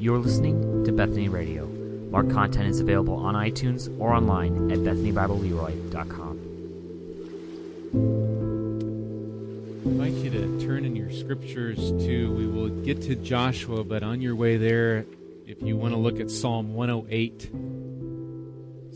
You're 0.00 0.18
listening 0.18 0.82
to 0.86 0.92
Bethany 0.92 1.28
Radio. 1.28 1.66
More 1.66 2.24
content 2.24 2.68
is 2.68 2.80
available 2.80 3.16
on 3.16 3.34
iTunes 3.34 3.94
or 4.00 4.14
online 4.14 4.72
at 4.72 4.78
BethanyBibleLeroy.com. 4.78 6.38
I 9.84 9.88
invite 9.90 10.12
you 10.24 10.30
to 10.30 10.66
turn 10.66 10.86
in 10.86 10.96
your 10.96 11.12
scriptures 11.12 11.90
to, 11.90 12.32
we 12.32 12.46
will 12.46 12.70
get 12.82 13.02
to 13.02 13.14
Joshua, 13.14 13.84
but 13.84 14.02
on 14.02 14.22
your 14.22 14.34
way 14.34 14.56
there, 14.56 15.04
if 15.46 15.60
you 15.60 15.76
want 15.76 15.92
to 15.92 16.00
look 16.00 16.18
at 16.18 16.30
Psalm 16.30 16.72
108. 16.72 17.50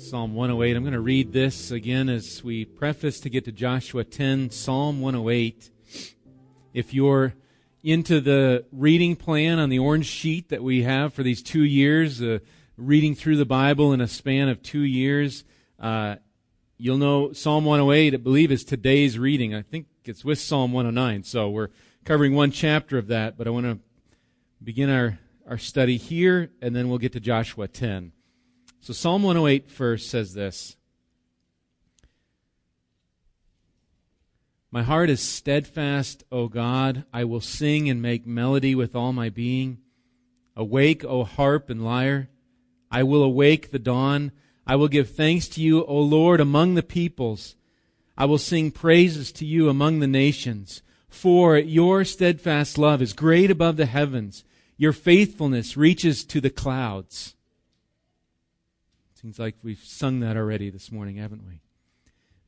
Psalm 0.01 0.35
108. 0.35 0.75
I'm 0.75 0.85
going 0.85 0.95
to 0.95 1.01
read 1.01 1.35
this 1.35 1.71
again 1.71 2.09
as 2.09 2.43
we 2.43 2.65
preface 2.65 3.21
to 3.21 3.29
get 3.29 3.45
to 3.45 3.53
Joshua 3.53 4.05
10, 4.05 4.49
Psalm 4.49 5.03
108. 5.03 5.71
If 6.73 6.95
you're 6.95 7.35
into 7.85 8.19
the 8.19 8.65
reading 8.73 9.15
plan 9.15 9.59
on 9.59 9.69
the 9.69 9.79
orange 9.79 10.07
sheet 10.07 10.49
that 10.49 10.63
we 10.63 10.83
have 10.83 11.13
for 11.13 11.23
these 11.23 11.43
two 11.43 11.63
years, 11.63 12.23
uh, 12.23 12.39
reading 12.79 13.15
through 13.15 13.37
the 13.37 13.45
Bible 13.45 13.93
in 13.93 14.01
a 14.01 14.09
span 14.09 14.49
of 14.49 14.63
two 14.63 14.81
years, 14.81 15.45
uh, 15.79 16.17
you'll 16.79 16.97
know 16.97 17.35
Psalm 17.35 17.67
108, 17.67 18.15
I 18.15 18.17
believe, 18.17 18.51
is 18.51 18.65
today's 18.65 19.19
reading. 19.19 19.55
I 19.55 19.61
think 19.61 19.87
it's 20.07 20.25
with 20.25 20.39
Psalm 20.39 20.73
109. 20.73 21.25
So 21.25 21.51
we're 21.51 21.69
covering 22.07 22.35
one 22.35 22.51
chapter 22.51 22.97
of 22.97 23.09
that, 23.09 23.37
but 23.37 23.47
I 23.47 23.51
want 23.51 23.67
to 23.67 23.79
begin 24.63 24.89
our, 24.89 25.19
our 25.47 25.59
study 25.59 25.99
here, 25.99 26.51
and 26.63 26.75
then 26.75 26.89
we'll 26.89 26.97
get 26.97 27.13
to 27.13 27.21
Joshua 27.21 27.69
10. 27.69 28.13
So 28.81 28.95
Psalm 28.95 29.23
108 29.23 29.71
first 29.71 30.09
says 30.09 30.33
this 30.33 30.77
My 34.75 34.83
heart 34.83 35.09
is 35.09 35.21
steadfast, 35.21 36.25
O 36.33 36.49
God. 36.49 37.05
I 37.13 37.23
will 37.23 37.41
sing 37.41 37.89
and 37.89 38.03
make 38.03 38.27
melody 38.27 38.75
with 38.75 38.97
all 38.97 39.13
my 39.13 39.29
being. 39.29 39.79
Awake, 40.57 41.05
O 41.05 41.23
harp 41.23 41.71
and 41.71 41.85
lyre. 41.85 42.29
I 42.91 43.05
will 43.05 43.23
awake 43.23 43.71
the 43.71 43.79
dawn. 43.79 44.33
I 44.67 44.75
will 44.75 44.89
give 44.89 45.11
thanks 45.11 45.47
to 45.51 45.61
you, 45.61 45.85
O 45.85 46.01
Lord, 46.01 46.41
among 46.41 46.75
the 46.75 46.83
peoples. 46.83 47.55
I 48.19 48.25
will 48.25 48.37
sing 48.37 48.73
praises 48.73 49.31
to 49.35 49.47
you 49.47 49.69
among 49.69 50.01
the 50.01 50.09
nations. 50.09 50.83
For 51.07 51.57
your 51.57 52.05
steadfast 52.05 52.77
love 52.77 53.01
is 53.01 53.13
great 53.13 53.53
above 53.53 53.77
the 53.77 53.87
heavens. 53.87 54.43
Your 54.77 54.93
faithfulness 54.93 55.77
reaches 55.77 56.25
to 56.25 56.41
the 56.41 56.51
clouds. 56.51 57.37
Seems 59.15 59.39
like 59.39 59.55
we've 59.63 59.85
sung 59.85 60.19
that 60.19 60.37
already 60.37 60.69
this 60.69 60.91
morning, 60.91 61.19
haven't 61.19 61.47
we? 61.47 61.61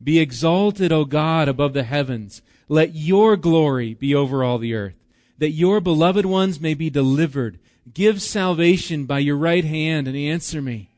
Be 0.02 0.18
exalted, 0.18 0.92
O 0.92 1.04
God, 1.04 1.48
above 1.48 1.72
the 1.72 1.82
heavens. 1.82 2.42
Let 2.68 2.94
your 2.94 3.36
glory 3.36 3.94
be 3.94 4.14
over 4.14 4.42
all 4.44 4.58
the 4.58 4.74
earth, 4.74 4.96
that 5.38 5.50
your 5.50 5.80
beloved 5.80 6.26
ones 6.26 6.60
may 6.60 6.74
be 6.74 6.90
delivered. 6.90 7.58
Give 7.92 8.20
salvation 8.20 9.06
by 9.06 9.20
your 9.20 9.36
right 9.36 9.64
hand 9.64 10.08
and 10.08 10.16
answer 10.16 10.60
me. 10.60 10.90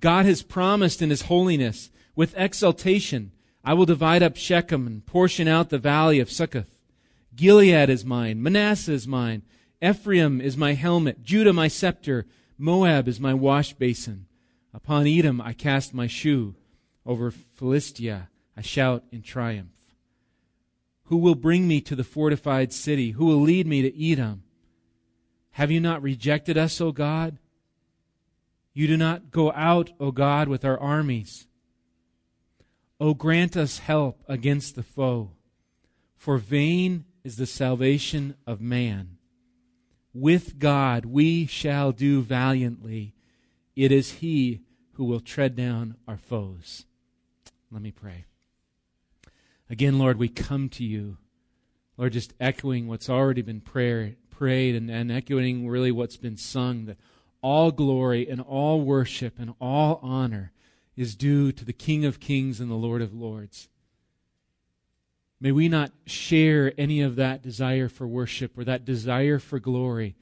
God 0.00 0.26
has 0.26 0.42
promised 0.42 1.00
in 1.02 1.10
his 1.10 1.22
holiness, 1.22 1.90
with 2.16 2.34
exultation, 2.36 3.32
I 3.64 3.74
will 3.74 3.86
divide 3.86 4.22
up 4.22 4.36
Shechem 4.36 4.86
and 4.86 5.04
portion 5.06 5.46
out 5.46 5.68
the 5.68 5.78
valley 5.78 6.18
of 6.18 6.30
Succoth. 6.30 6.70
Gilead 7.36 7.88
is 7.88 8.04
mine, 8.04 8.42
Manasseh 8.42 8.92
is 8.92 9.06
mine, 9.06 9.42
Ephraim 9.82 10.40
is 10.40 10.56
my 10.56 10.74
helmet, 10.74 11.22
Judah 11.22 11.52
my 11.52 11.68
scepter, 11.68 12.26
Moab 12.58 13.08
is 13.08 13.20
my 13.20 13.32
wash 13.32 13.72
basin. 13.74 14.26
Upon 14.74 15.06
Edom 15.06 15.40
I 15.40 15.52
cast 15.52 15.94
my 15.94 16.06
shoe. 16.06 16.54
Over 17.10 17.32
Philistia 17.32 18.28
I 18.56 18.62
shout 18.62 19.02
in 19.10 19.22
triumph. 19.22 19.74
Who 21.06 21.16
will 21.16 21.34
bring 21.34 21.66
me 21.66 21.80
to 21.80 21.96
the 21.96 22.04
fortified 22.04 22.72
city? 22.72 23.10
Who 23.10 23.26
will 23.26 23.40
lead 23.40 23.66
me 23.66 23.82
to 23.82 24.12
Edom? 24.12 24.44
Have 25.50 25.72
you 25.72 25.80
not 25.80 26.02
rejected 26.02 26.56
us, 26.56 26.80
O 26.80 26.92
God? 26.92 27.38
You 28.74 28.86
do 28.86 28.96
not 28.96 29.32
go 29.32 29.50
out, 29.50 29.90
O 29.98 30.12
God, 30.12 30.46
with 30.46 30.64
our 30.64 30.78
armies. 30.78 31.48
O 33.00 33.12
grant 33.12 33.56
us 33.56 33.80
help 33.80 34.22
against 34.28 34.76
the 34.76 34.84
foe, 34.84 35.32
for 36.16 36.38
vain 36.38 37.06
is 37.24 37.34
the 37.34 37.46
salvation 37.46 38.36
of 38.46 38.60
man. 38.60 39.16
With 40.14 40.60
God 40.60 41.06
we 41.06 41.46
shall 41.46 41.90
do 41.90 42.22
valiantly. 42.22 43.14
It 43.74 43.90
is 43.90 44.12
He 44.12 44.60
who 44.92 45.06
will 45.06 45.18
tread 45.18 45.56
down 45.56 45.96
our 46.06 46.16
foes. 46.16 46.86
Let 47.70 47.82
me 47.82 47.92
pray. 47.92 48.24
Again, 49.68 49.98
Lord, 49.98 50.18
we 50.18 50.28
come 50.28 50.68
to 50.70 50.84
you. 50.84 51.18
Lord, 51.96 52.12
just 52.12 52.34
echoing 52.40 52.88
what's 52.88 53.08
already 53.08 53.42
been 53.42 53.60
prayer, 53.60 54.16
prayed 54.30 54.74
and, 54.74 54.90
and 54.90 55.12
echoing 55.12 55.68
really 55.68 55.92
what's 55.92 56.16
been 56.16 56.36
sung 56.36 56.86
that 56.86 56.96
all 57.42 57.70
glory 57.70 58.28
and 58.28 58.40
all 58.40 58.80
worship 58.80 59.38
and 59.38 59.54
all 59.60 60.00
honor 60.02 60.52
is 60.96 61.14
due 61.14 61.52
to 61.52 61.64
the 61.64 61.72
King 61.72 62.04
of 62.04 62.18
Kings 62.18 62.58
and 62.58 62.70
the 62.70 62.74
Lord 62.74 63.02
of 63.02 63.14
Lords. 63.14 63.68
May 65.40 65.52
we 65.52 65.68
not 65.68 65.92
share 66.04 66.72
any 66.76 67.00
of 67.00 67.16
that 67.16 67.40
desire 67.40 67.88
for 67.88 68.06
worship 68.08 68.58
or 68.58 68.64
that 68.64 68.84
desire 68.84 69.38
for 69.38 69.58
glory, 69.60 70.16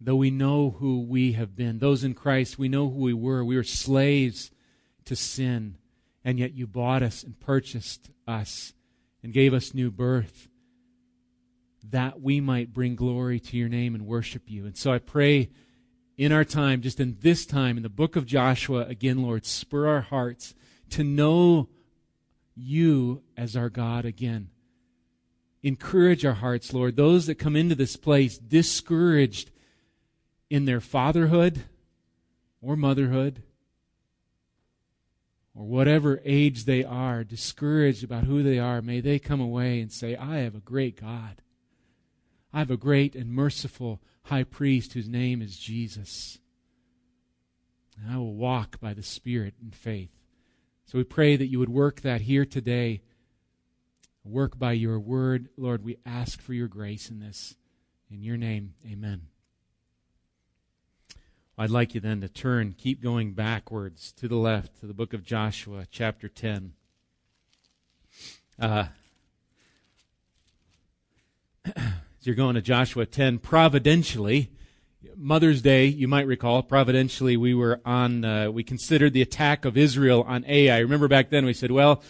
though 0.00 0.16
we 0.16 0.30
know 0.30 0.76
who 0.78 1.02
we 1.02 1.32
have 1.32 1.54
been. 1.54 1.78
Those 1.78 2.02
in 2.02 2.14
Christ, 2.14 2.58
we 2.58 2.68
know 2.68 2.88
who 2.88 2.98
we 2.98 3.12
were. 3.12 3.44
We 3.44 3.56
were 3.56 3.62
slaves 3.62 4.50
to 5.04 5.14
sin 5.14 5.76
and 6.24 6.38
yet 6.38 6.54
you 6.54 6.66
bought 6.66 7.02
us 7.02 7.22
and 7.22 7.38
purchased 7.40 8.10
us 8.26 8.72
and 9.22 9.32
gave 9.32 9.54
us 9.54 9.74
new 9.74 9.90
birth 9.90 10.48
that 11.90 12.20
we 12.20 12.40
might 12.40 12.72
bring 12.72 12.94
glory 12.94 13.40
to 13.40 13.56
your 13.56 13.68
name 13.68 13.94
and 13.94 14.06
worship 14.06 14.42
you. 14.46 14.66
And 14.66 14.76
so 14.76 14.92
I 14.92 14.98
pray 14.98 15.50
in 16.16 16.32
our 16.32 16.44
time, 16.44 16.82
just 16.82 17.00
in 17.00 17.16
this 17.20 17.44
time, 17.46 17.76
in 17.76 17.82
the 17.82 17.88
book 17.88 18.16
of 18.16 18.26
Joshua, 18.26 18.86
again, 18.86 19.22
Lord, 19.22 19.44
spur 19.44 19.88
our 19.88 20.02
hearts 20.02 20.54
to 20.90 21.02
know 21.02 21.68
you 22.54 23.22
as 23.36 23.56
our 23.56 23.70
God 23.70 24.04
again. 24.04 24.50
Encourage 25.62 26.24
our 26.24 26.34
hearts, 26.34 26.72
Lord. 26.72 26.96
Those 26.96 27.26
that 27.26 27.36
come 27.36 27.56
into 27.56 27.74
this 27.74 27.96
place 27.96 28.36
discouraged 28.36 29.50
in 30.50 30.64
their 30.64 30.80
fatherhood 30.80 31.62
or 32.60 32.76
motherhood, 32.76 33.42
or 35.54 35.64
whatever 35.64 36.20
age 36.24 36.64
they 36.64 36.84
are, 36.84 37.24
discouraged 37.24 38.02
about 38.02 38.24
who 38.24 38.42
they 38.42 38.58
are, 38.58 38.80
may 38.80 39.00
they 39.00 39.18
come 39.18 39.40
away 39.40 39.80
and 39.80 39.92
say, 39.92 40.16
I 40.16 40.38
have 40.38 40.54
a 40.54 40.60
great 40.60 41.00
God. 41.00 41.42
I 42.52 42.58
have 42.58 42.70
a 42.70 42.76
great 42.76 43.14
and 43.14 43.30
merciful 43.30 44.00
high 44.24 44.44
priest 44.44 44.92
whose 44.92 45.08
name 45.08 45.42
is 45.42 45.58
Jesus. 45.58 46.38
And 48.00 48.12
I 48.12 48.16
will 48.18 48.34
walk 48.34 48.80
by 48.80 48.94
the 48.94 49.02
Spirit 49.02 49.54
in 49.62 49.70
faith. 49.70 50.10
So 50.86 50.98
we 50.98 51.04
pray 51.04 51.36
that 51.36 51.46
you 51.46 51.58
would 51.58 51.68
work 51.68 52.02
that 52.02 52.22
here 52.22 52.44
today. 52.44 53.02
Work 54.24 54.58
by 54.58 54.72
your 54.72 55.00
word. 55.00 55.48
Lord, 55.56 55.84
we 55.84 55.98
ask 56.04 56.40
for 56.40 56.54
your 56.54 56.68
grace 56.68 57.10
in 57.10 57.20
this. 57.20 57.56
In 58.10 58.22
your 58.22 58.36
name, 58.36 58.74
amen. 58.90 59.31
I'd 61.62 61.70
like 61.70 61.94
you 61.94 62.00
then 62.00 62.20
to 62.22 62.28
turn, 62.28 62.74
keep 62.76 63.00
going 63.00 63.34
backwards 63.34 64.10
to 64.14 64.26
the 64.26 64.34
left 64.34 64.80
to 64.80 64.86
the 64.86 64.92
book 64.92 65.14
of 65.14 65.22
Joshua, 65.24 65.86
chapter 65.88 66.26
10. 66.28 66.72
Uh, 68.58 68.86
you're 72.22 72.34
going 72.34 72.56
to 72.56 72.62
Joshua 72.62 73.06
10, 73.06 73.38
providentially, 73.38 74.50
Mother's 75.14 75.62
Day, 75.62 75.86
you 75.86 76.08
might 76.08 76.26
recall, 76.26 76.64
providentially, 76.64 77.36
we 77.36 77.54
were 77.54 77.80
on, 77.84 78.24
uh, 78.24 78.50
we 78.50 78.64
considered 78.64 79.12
the 79.12 79.22
attack 79.22 79.64
of 79.64 79.76
Israel 79.76 80.24
on 80.26 80.44
Ai. 80.48 80.78
Remember 80.78 81.06
back 81.06 81.30
then 81.30 81.46
we 81.46 81.52
said, 81.52 81.70
well, 81.70 82.02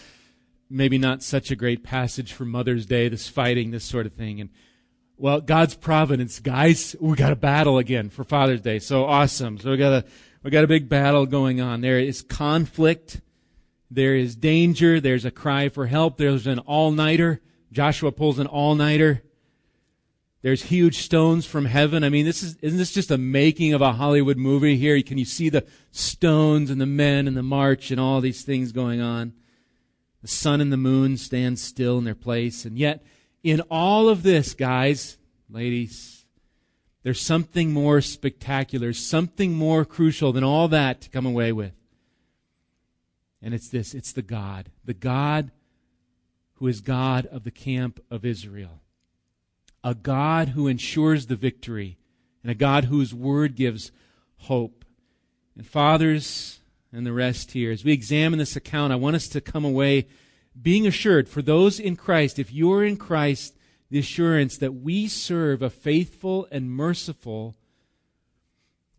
maybe 0.71 0.97
not 0.97 1.23
such 1.23 1.51
a 1.51 1.57
great 1.57 1.85
passage 1.85 2.33
for 2.33 2.47
Mother's 2.47 2.87
Day, 2.87 3.11
this 3.11 3.29
fighting, 3.29 3.71
this 3.71 3.85
sort 3.85 4.07
of 4.07 4.15
thing. 4.15 4.41
And 4.41 4.49
well, 5.23 5.41
God's 5.41 5.77
providence, 5.77 6.41
guys, 6.41 6.97
we 6.99 7.15
got 7.15 7.31
a 7.31 7.37
battle 7.37 7.79
again 7.79 8.11
for 8.11 8.25
Father's 8.25 8.61
Day. 8.61 8.81
So 8.81 9.05
awesome. 9.05 9.57
So 9.57 9.71
we 9.71 9.77
got 9.77 9.93
a, 9.93 10.05
we 10.43 10.51
got 10.51 10.65
a 10.65 10.67
big 10.67 10.89
battle 10.89 11.27
going 11.27 11.61
on. 11.61 11.81
There 11.81 12.01
is 12.01 12.23
conflict. 12.23 13.21
There 13.89 14.17
is 14.17 14.35
danger. 14.35 15.01
There's 15.01 15.25
a 15.25 15.31
cry 15.31 15.69
for 15.69 15.87
help. 15.87 16.17
There's 16.17 16.49
an 16.49 16.59
all-nighter. 16.59 17.41
Joshua 17.71 18.11
pulls 18.11 18.41
an 18.41 18.49
all-nighter. 18.49 19.23
There's 20.43 20.65
huge 20.65 20.99
stones 20.99 21.47
from 21.47 21.67
heaven. 21.67 22.03
I 22.03 22.09
mean, 22.09 22.27
this 22.27 22.43
is, 22.43 22.57
isn't 22.57 22.79
this 22.79 22.91
just 22.91 23.13
a 23.13 23.17
making 23.17 23.75
of 23.75 23.81
a 23.81 23.93
Hollywood 23.93 24.39
movie 24.39 24.77
here? 24.77 25.01
Can 25.03 25.19
you 25.19 25.25
see 25.25 25.49
the 25.49 25.65
stones 25.93 26.69
and 26.69 26.81
the 26.81 26.87
men 26.87 27.29
and 27.29 27.37
the 27.37 27.45
march 27.45 27.93
and 27.93 28.01
all 28.01 28.21
these 28.21 28.43
things 28.43 28.73
going 28.73 29.01
on? 29.01 29.35
The 30.21 30.27
sun 30.27 30.61
and 30.61 30.73
the 30.73 30.77
moon 30.77 31.17
stand 31.17 31.61
still 31.61 31.99
in 31.99 32.03
their 32.03 32.17
place. 32.17 32.65
And 32.65 32.77
yet, 32.77 33.05
in 33.43 33.61
all 33.63 34.09
of 34.09 34.23
this, 34.23 34.55
guys, 34.55 35.19
ladies, 35.51 36.25
there's 37.03 37.21
something 37.21 37.73
more 37.73 38.01
spectacular, 38.01 38.93
something 38.93 39.55
more 39.55 39.85
crucial 39.85 40.33
than 40.33 40.45
all 40.45 40.69
that 40.69 41.01
to 41.03 41.11
come 41.11 41.27
away 41.27 41.53
with. 41.53 41.73
And 43.43 43.55
it's 43.55 43.69
this 43.69 43.95
it's 43.95 44.13
the 44.13 44.23
God, 44.23 44.71
the 44.85 44.95
God 44.95 45.51
who 46.55 46.69
is 46.69 46.81
God 46.81 47.27
of 47.27 47.43
the 47.43 47.51
camp 47.51 48.01
of 48.09 48.25
Israel, 48.25 48.83
a 49.83 49.97
God 49.97 50.51
who 50.51 50.69
ensures 50.69 51.27
the 51.27 51.35
victory 51.35 51.99
and 52.43 52.53
a 52.53 52.55
God 52.55 52.85
whose 52.85 53.13
word 53.13 53.57
gives 53.57 53.91
hope. 54.37 54.85
And 55.57 55.67
fathers 55.67 56.61
and 56.93 57.05
the 57.05 57.13
rest 57.13 57.51
here, 57.51 57.73
as 57.73 57.85
we 57.85 57.93
examine 57.93 58.39
this 58.39 58.55
account, 58.55 58.93
I 58.93 58.97
want 58.97 59.17
us 59.17 59.29
to 59.29 59.41
come 59.41 59.65
away 59.65 60.07
being 60.61 60.87
assured 60.87 61.29
for 61.29 61.43
those 61.43 61.81
in 61.81 61.97
Christ, 61.97 62.39
if 62.39 62.53
you're 62.53 62.85
in 62.85 62.97
Christ, 62.97 63.57
the 63.91 63.99
assurance 63.99 64.57
that 64.59 64.73
we 64.73 65.07
serve 65.07 65.63
a 65.63 65.71
faithful 65.71 66.49
and 66.51 66.71
merciful 66.71 67.57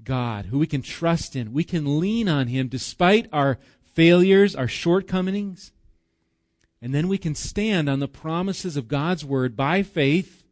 God 0.03 0.45
who 0.45 0.59
we 0.59 0.67
can 0.67 0.81
trust 0.81 1.35
in. 1.35 1.53
We 1.53 1.63
can 1.63 1.99
lean 1.99 2.27
on 2.27 2.47
Him 2.47 2.67
despite 2.67 3.27
our 3.31 3.57
failures, 3.81 4.55
our 4.55 4.67
shortcomings. 4.67 5.71
And 6.81 6.93
then 6.93 7.07
we 7.07 7.17
can 7.17 7.35
stand 7.35 7.89
on 7.89 7.99
the 7.99 8.07
promises 8.07 8.75
of 8.75 8.87
God's 8.87 9.23
Word 9.23 9.55
by 9.55 9.83
faith, 9.83 10.43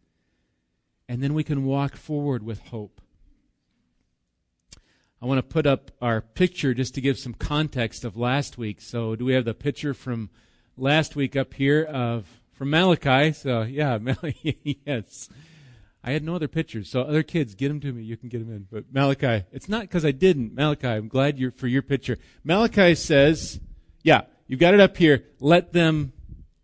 and 1.10 1.22
then 1.22 1.34
we 1.34 1.44
can 1.44 1.66
walk 1.66 1.96
forward 1.96 2.42
with 2.42 2.60
hope. 2.68 3.02
I 5.22 5.26
want 5.26 5.38
to 5.38 5.54
put 5.54 5.68
up 5.68 5.92
our 6.02 6.22
picture 6.22 6.74
just 6.74 6.96
to 6.96 7.02
give 7.02 7.20
some 7.20 7.34
context 7.34 8.04
of 8.04 8.18
last 8.18 8.58
week. 8.58 8.82
So, 8.82 9.16
do 9.16 9.26
we 9.26 9.34
have 9.34 9.46
the 9.46 9.54
picture 9.54 9.94
from 9.94 10.30
last 10.78 11.16
week 11.16 11.36
up 11.36 11.54
here 11.54 11.84
of 11.84 12.28
from 12.54 12.70
Malachi? 12.70 13.34
So, 13.34 13.64
yeah, 13.64 13.98
yes. 14.86 15.30
I 16.04 16.12
had 16.12 16.24
no 16.24 16.36
other 16.36 16.48
pictures, 16.48 16.90
so 16.90 17.02
other 17.02 17.22
kids, 17.22 17.54
get 17.54 17.68
them 17.68 17.80
to 17.82 17.92
me. 17.94 18.02
You 18.02 18.18
can 18.18 18.30
get 18.30 18.40
them 18.40 18.56
in. 18.56 18.68
But 18.72 18.86
Malachi, 18.92 19.46
it's 19.52 19.70
not 19.70 19.82
because 19.82 20.04
I 20.04 20.12
didn't. 20.12 20.56
Malachi, 20.56 20.88
I'm 20.88 21.08
glad 21.08 21.38
you're 21.38 21.52
for 21.52 21.68
your 21.68 21.84
picture. 21.84 22.18
Malachi 22.44 22.96
says, 22.96 23.60
yeah, 24.02 24.22
you 24.48 24.58
got 24.58 24.74
it 24.74 24.80
up 24.80 24.98
here. 24.98 25.26
Let 25.40 25.74
them, 25.74 26.12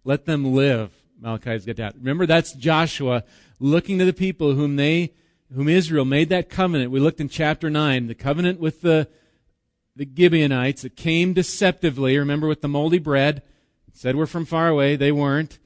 let 0.04 0.25
them 0.25 0.56
live. 0.56 0.92
Malachi's 1.19 1.65
got 1.65 1.75
that. 1.75 1.95
Remember, 1.95 2.25
that's 2.25 2.54
Joshua 2.54 3.24
looking 3.59 4.00
to 4.00 4.06
the 4.06 4.13
people 4.13 4.54
whom 4.54 4.75
they, 4.75 5.13
whom 5.54 5.69
Israel 5.69 6.06
made 6.06 6.30
that 6.30 6.50
covenant. 6.50 6.89
We 6.89 7.00
looked 7.00 7.21
in 7.21 7.30
chapter 7.30 7.69
nine, 7.69 8.07
the 8.07 8.15
covenant 8.15 8.59
with 8.59 8.81
the, 8.81 9.07
the 9.95 10.07
Gibeonites. 10.18 10.81
that 10.81 10.95
came 10.95 11.33
deceptively. 11.33 12.18
Remember 12.18 12.48
with 12.48 12.62
the 12.62 12.68
moldy 12.68 13.00
bread. 13.00 13.44
Said 13.97 14.15
we're 14.15 14.27
from 14.27 14.45
far 14.45 14.67
away. 14.67 14.95
They 14.95 15.11
weren't 15.11 15.57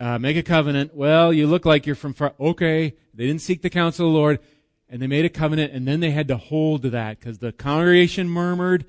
uh, 0.00 0.18
make 0.18 0.36
a 0.36 0.42
covenant. 0.42 0.94
Well, 0.94 1.32
you 1.32 1.46
look 1.46 1.64
like 1.64 1.86
you're 1.86 1.94
from 1.94 2.12
far. 2.12 2.34
Okay. 2.40 2.94
They 3.14 3.26
didn't 3.26 3.42
seek 3.42 3.62
the 3.62 3.70
counsel 3.70 4.08
of 4.08 4.12
the 4.12 4.18
Lord, 4.18 4.40
and 4.88 5.00
they 5.00 5.06
made 5.06 5.24
a 5.24 5.30
covenant, 5.30 5.72
and 5.72 5.86
then 5.86 6.00
they 6.00 6.10
had 6.10 6.28
to 6.28 6.36
hold 6.36 6.82
to 6.82 6.90
that 6.90 7.20
because 7.20 7.38
the 7.38 7.52
congregation 7.52 8.28
murmured, 8.28 8.86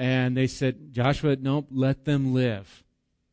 and 0.00 0.36
they 0.36 0.48
said, 0.48 0.92
Joshua, 0.92 1.36
nope, 1.36 1.68
let 1.70 2.04
them 2.04 2.34
live. 2.34 2.82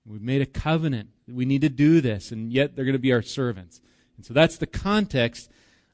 We've 0.05 0.21
made 0.21 0.41
a 0.41 0.45
covenant. 0.45 1.09
We 1.27 1.45
need 1.45 1.61
to 1.61 1.69
do 1.69 1.99
this, 1.99 2.31
and 2.31 2.53
yet 2.53 2.75
they're 2.75 2.85
going 2.85 2.93
to 2.93 2.99
be 2.99 3.13
our 3.13 3.23
servants. 3.23 3.81
And 4.17 4.25
so 4.25 4.35
that's 4.35 4.57
the 4.57 4.67
context 4.67 5.49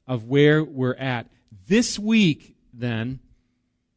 of 0.06 0.25
where 0.25 0.63
we're 0.63 0.95
at. 0.95 1.28
This 1.68 1.98
week, 1.98 2.57
then, 2.74 3.22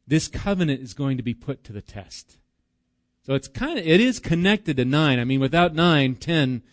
this 0.07 0.29
covenant 0.29 0.81
is 0.81 0.93
going 0.93 1.17
to 1.17 1.23
be 1.23 1.33
put 1.33 1.65
to 1.65 1.73
the 1.73 1.81
test. 1.81 2.37
So 3.27 3.33
it's 3.33 3.49
kind 3.49 3.77
of, 3.77 3.85
it 3.85 3.99
is 3.99 4.19
connected 4.19 4.77
to 4.77 4.85
nine. 4.85 5.19
I 5.19 5.25
mean, 5.25 5.41
without 5.41 5.75
nine, 5.75 6.15
ten 6.15 6.63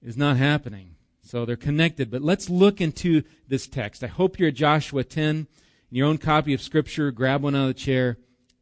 is 0.00 0.16
not 0.16 0.36
happening. 0.36 0.94
So 1.22 1.44
they're 1.44 1.56
connected. 1.56 2.08
But 2.08 2.22
let's 2.22 2.48
look 2.48 2.80
into 2.80 3.24
this 3.48 3.66
text. 3.66 4.04
I 4.04 4.06
hope 4.06 4.38
you're 4.38 4.50
at 4.50 4.54
Joshua 4.54 5.02
10. 5.02 5.28
In 5.28 5.48
your 5.90 6.06
own 6.06 6.18
copy 6.18 6.54
of 6.54 6.62
Scripture, 6.62 7.10
grab 7.10 7.42
one 7.42 7.56
out 7.56 7.62
of 7.62 7.66
the 7.66 7.74
chair. 7.74 8.16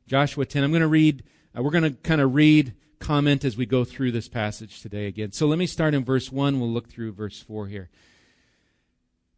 Joshua 0.07 0.47
10. 0.47 0.65
I'm 0.65 0.71
going 0.71 0.81
to 0.81 0.89
read, 0.89 1.23
uh, 1.55 1.63
we're 1.63 1.73
going 1.73 1.85
to 1.85 1.91
kind 1.91 2.23
of 2.23 2.35
read, 2.35 2.73
comment 3.01 3.45
as 3.45 3.55
we 3.55 3.67
go 3.67 3.85
through 3.85 4.13
this 4.13 4.31
passage 4.31 4.81
today 4.81 5.07
again. 5.07 5.31
So 5.31 5.47
let 5.47 5.59
me 5.59 5.67
start 5.67 5.93
in 5.93 6.07
verse 6.07 6.33
1. 6.33 6.59
We'll 6.59 6.71
look 6.71 6.89
through 6.89 7.13
verse 7.13 7.39
4 7.39 7.67
here. 7.67 7.91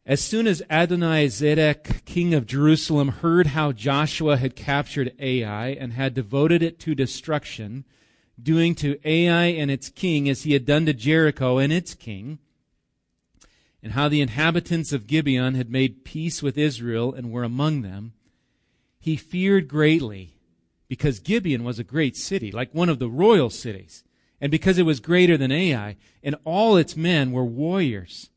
As 0.07 0.21
soon 0.21 0.47
as 0.47 0.63
Adonai 0.71 1.27
Zedek, 1.27 2.05
king 2.05 2.33
of 2.33 2.47
Jerusalem, 2.47 3.09
heard 3.09 3.49
how 3.49 3.73
Joshua 3.73 4.37
had 4.37 4.55
captured 4.55 5.13
Ai 5.19 5.71
and 5.71 5.95
had 5.95 6.15
devoted 6.15 6.63
it 6.63 6.79
to 6.81 6.95
destruction, 6.95 7.85
doing 8.41 8.77
to 8.77 9.01
Ai 9.05 9.47
and 9.47 9.69
its 9.69 9.89
king 9.89 10.29
as 10.29 10.45
he 10.45 10.53
had 10.53 10.65
done 10.65 10.87
to 10.87 10.95
Jericho 10.95 11.59
and 11.59 11.73
its 11.73 11.93
king, 11.93 12.39
and 13.83 13.95
how 13.95 14.09
the 14.09 14.21
inhabitants 14.21 14.93
of 14.93 15.09
Gibeon 15.09 15.57
had 15.57 15.71
made 15.71 16.05
peace 16.05 16.41
with 16.41 16.57
Israel 16.57 17.13
and 17.13 17.33
were 17.33 17.43
among 17.43 17.83
them, 17.83 18.13
he 19.01 19.17
feared 19.17 19.67
greatly 19.67 20.35
because 20.87 21.19
Gibeon 21.19 21.65
was 21.65 21.81
a 21.81 21.85
great 21.85 22.17
city, 22.17 22.53
like 22.53 22.73
one 22.73 22.89
of 22.89 23.01
the 23.01 23.11
royal 23.11 23.51
cities, 23.51 24.05
and 24.41 24.53
because 24.53 24.79
it 24.79 24.87
was 24.87 25.01
greater 25.01 25.37
than 25.37 25.51
Ai, 25.51 25.97
and 26.23 26.37
all 26.45 26.77
its 26.77 26.97
men 26.97 27.33
were 27.33 27.45
warriors. 27.45 28.31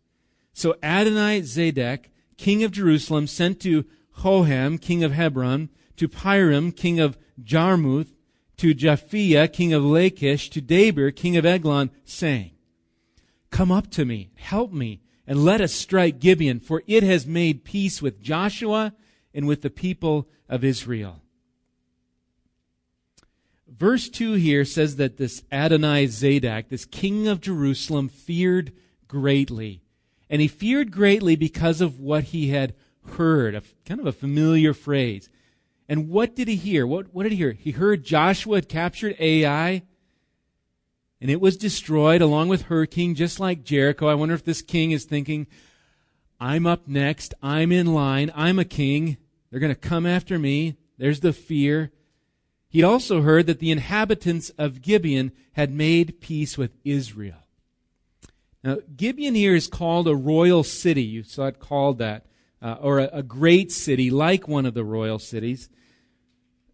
So 0.60 0.76
Adonai 0.84 1.40
Zedek, 1.44 2.08
king 2.36 2.66
of 2.66 2.74
Jerusalem, 2.74 3.28
sent 3.28 3.62
to 3.62 3.86
Hoham, 4.18 4.78
king 4.78 5.06
of 5.06 5.14
Hebron, 5.14 5.70
to 5.96 6.10
Piram, 6.10 6.76
king 6.76 7.00
of 7.00 7.18
Jarmuth, 7.42 8.14
to 8.58 8.76
Japhia, 8.76 9.48
king 9.54 9.72
of 9.72 9.86
Lachish, 9.86 10.50
to 10.50 10.62
Debir, 10.62 11.16
king 11.16 11.38
of 11.38 11.46
Eglon, 11.46 11.92
saying, 12.04 12.52
Come 13.52 13.72
up 13.72 13.90
to 13.92 14.04
me, 14.04 14.32
help 14.36 14.74
me, 14.74 15.00
and 15.26 15.46
let 15.46 15.62
us 15.62 15.72
strike 15.72 16.20
Gibeon, 16.20 16.60
for 16.60 16.84
it 16.88 17.04
has 17.04 17.26
made 17.26 17.64
peace 17.64 18.02
with 18.02 18.20
Joshua 18.20 18.94
and 19.34 19.48
with 19.48 19.62
the 19.62 19.70
people 19.70 20.28
of 20.50 20.66
Israel. 20.66 21.22
Verse 23.66 24.10
2 24.10 24.34
here 24.34 24.66
says 24.66 24.98
that 24.98 25.16
this 25.16 25.42
Adonai 25.54 26.08
Zadok, 26.08 26.68
this 26.68 26.84
king 26.84 27.30
of 27.30 27.40
Jerusalem, 27.40 28.10
feared 28.10 28.74
greatly. 29.08 29.84
And 30.30 30.42
he 30.42 30.48
feared 30.48 30.92
greatly 30.92 31.36
because 31.36 31.82
of 31.82 32.00
what 32.00 32.26
he 32.26 32.50
had 32.50 32.76
heard, 33.18 33.56
a, 33.56 33.64
kind 33.86 34.00
of 34.00 34.06
a 34.06 34.12
familiar 34.12 34.74
phrase. 34.74 35.30
And 35.88 36.10
what 36.10 36.36
did 36.36 36.48
he 36.48 36.56
hear? 36.56 36.86
What, 36.86 37.14
what 37.14 37.24
did 37.24 37.32
he 37.32 37.38
hear? 37.38 37.54
He 37.54 37.72
heard 37.72 38.04
Joshua 38.04 38.58
had 38.58 38.70
captured 38.70 39.16
Ai, 39.20 39.82
and 41.20 41.32
it 41.32 41.42
was 41.42 41.58
destroyed 41.58 42.22
along 42.22 42.48
with 42.48 42.64
her 42.64 42.86
king, 42.86 43.16
just 43.16 43.40
like 43.40 43.64
Jericho. 43.64 44.08
I 44.08 44.14
wonder 44.14 44.36
if 44.36 44.46
this 44.46 44.62
king 44.62 44.92
is 44.92 45.04
thinking, 45.04 45.48
I'm 46.40 46.66
up 46.66 46.88
next. 46.88 47.34
I'm 47.42 47.72
in 47.72 47.94
line. 47.94 48.32
I'm 48.36 48.60
a 48.60 48.66
king. 48.66 49.18
They're 49.50 49.60
going 49.60 49.74
to 49.74 49.80
come 49.80 50.06
after 50.06 50.40
me. 50.40 50.78
There's 50.98 51.20
the 51.20 51.34
fear. 51.34 51.92
He'd 52.70 52.84
also 52.84 53.22
heard 53.24 53.48
that 53.48 53.60
the 53.60 53.72
inhabitants 53.72 54.52
of 54.52 54.82
Gibeon 54.82 55.32
had 55.54 55.74
made 55.74 56.22
peace 56.22 56.58
with 56.58 56.78
Israel. 56.86 57.48
Now, 58.64 58.78
Gibeon 58.96 59.36
here 59.36 59.56
is 59.56 59.68
called 59.68 60.08
a 60.08 60.16
royal 60.16 60.64
city. 60.64 61.04
You 61.04 61.24
saw 61.24 61.48
it 61.48 61.60
called 61.60 62.00
that. 62.00 62.26
Uh, 62.62 62.76
or 62.82 63.00
a, 63.00 63.10
a, 63.14 63.24
great 63.24 63.72
city, 63.72 64.10
like 64.10 64.50
one 64.50 64.66
of 64.66 64.74
the 64.74 64.84
royal 64.84 65.18
cities. 65.18 65.70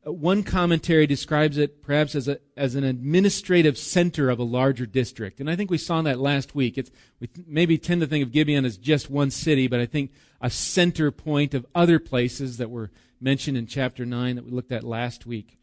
Uh, 0.05 0.11
one 0.11 0.41
commentary 0.41 1.05
describes 1.05 1.59
it 1.59 1.83
perhaps 1.83 2.15
as, 2.15 2.27
a, 2.27 2.39
as 2.57 2.73
an 2.73 2.83
administrative 2.83 3.77
center 3.77 4.31
of 4.31 4.39
a 4.39 4.43
larger 4.43 4.87
district. 4.87 5.39
And 5.39 5.47
I 5.47 5.55
think 5.55 5.69
we 5.69 5.77
saw 5.77 6.01
that 6.01 6.19
last 6.19 6.55
week. 6.55 6.79
It's, 6.79 6.89
we 7.19 7.29
maybe 7.45 7.77
tend 7.77 8.01
to 8.01 8.07
think 8.07 8.23
of 8.23 8.31
Gibeon 8.31 8.65
as 8.65 8.77
just 8.77 9.11
one 9.11 9.29
city, 9.29 9.67
but 9.67 9.79
I 9.79 9.85
think 9.85 10.11
a 10.41 10.49
center 10.49 11.11
point 11.11 11.53
of 11.53 11.67
other 11.75 11.99
places 11.99 12.57
that 12.57 12.71
were 12.71 12.89
mentioned 13.21 13.55
in 13.55 13.67
chapter 13.67 14.07
9 14.07 14.37
that 14.37 14.45
we 14.45 14.51
looked 14.51 14.71
at 14.71 14.83
last 14.83 15.27
week. 15.27 15.59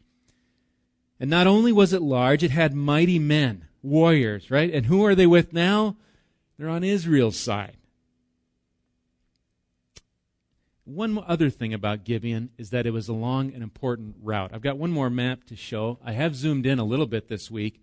And 1.19 1.29
not 1.29 1.47
only 1.47 1.73
was 1.73 1.91
it 1.91 2.01
large, 2.01 2.43
it 2.43 2.51
had 2.51 2.73
mighty 2.73 3.19
men, 3.19 3.67
warriors, 3.81 4.49
right? 4.49 4.73
And 4.73 4.85
who 4.85 5.05
are 5.05 5.15
they 5.15 5.27
with 5.27 5.51
now? 5.51 5.97
They're 6.57 6.69
on 6.69 6.83
Israel's 6.83 7.37
side. 7.37 7.77
One 10.85 11.23
other 11.25 11.49
thing 11.49 11.73
about 11.73 12.03
Gibeon 12.03 12.49
is 12.57 12.71
that 12.71 12.85
it 12.85 12.91
was 12.91 13.07
a 13.07 13.13
long 13.13 13.53
and 13.53 13.63
important 13.63 14.17
route. 14.21 14.51
I've 14.53 14.61
got 14.61 14.77
one 14.77 14.91
more 14.91 15.09
map 15.09 15.45
to 15.45 15.55
show. 15.55 15.97
I 16.03 16.11
have 16.11 16.35
zoomed 16.35 16.65
in 16.65 16.77
a 16.77 16.83
little 16.83 17.05
bit 17.05 17.29
this 17.29 17.49
week. 17.49 17.81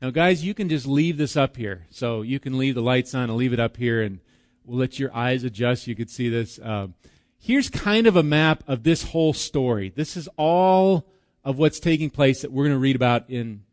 Now, 0.00 0.10
guys, 0.10 0.42
you 0.42 0.54
can 0.54 0.68
just 0.68 0.86
leave 0.86 1.18
this 1.18 1.36
up 1.36 1.56
here. 1.56 1.86
So 1.90 2.22
you 2.22 2.40
can 2.40 2.56
leave 2.56 2.74
the 2.74 2.82
lights 2.82 3.14
on 3.14 3.24
and 3.24 3.36
leave 3.36 3.52
it 3.52 3.60
up 3.60 3.76
here, 3.76 4.02
and 4.02 4.18
we'll 4.64 4.78
let 4.78 4.98
your 4.98 5.14
eyes 5.14 5.44
adjust. 5.44 5.86
You 5.86 5.94
can 5.94 6.08
see 6.08 6.30
this. 6.30 6.58
Um, 6.62 6.94
here's 7.38 7.68
kind 7.68 8.06
of 8.06 8.16
a 8.16 8.22
map 8.22 8.64
of 8.66 8.82
this 8.82 9.02
whole 9.02 9.34
story. 9.34 9.92
This 9.94 10.16
is 10.16 10.28
all 10.38 11.06
of 11.44 11.58
what's 11.58 11.80
taking 11.80 12.08
place 12.08 12.40
that 12.42 12.50
we're 12.50 12.64
going 12.64 12.76
to 12.76 12.80
read 12.80 12.96
about 12.96 13.28
in 13.28 13.64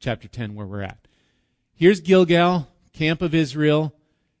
chapter 0.00 0.26
10, 0.26 0.56
where 0.56 0.66
we're 0.66 0.82
at. 0.82 1.06
Here's 1.72 2.00
Gilgal, 2.00 2.68
camp 2.92 3.22
of 3.22 3.34
Israel. 3.34 3.94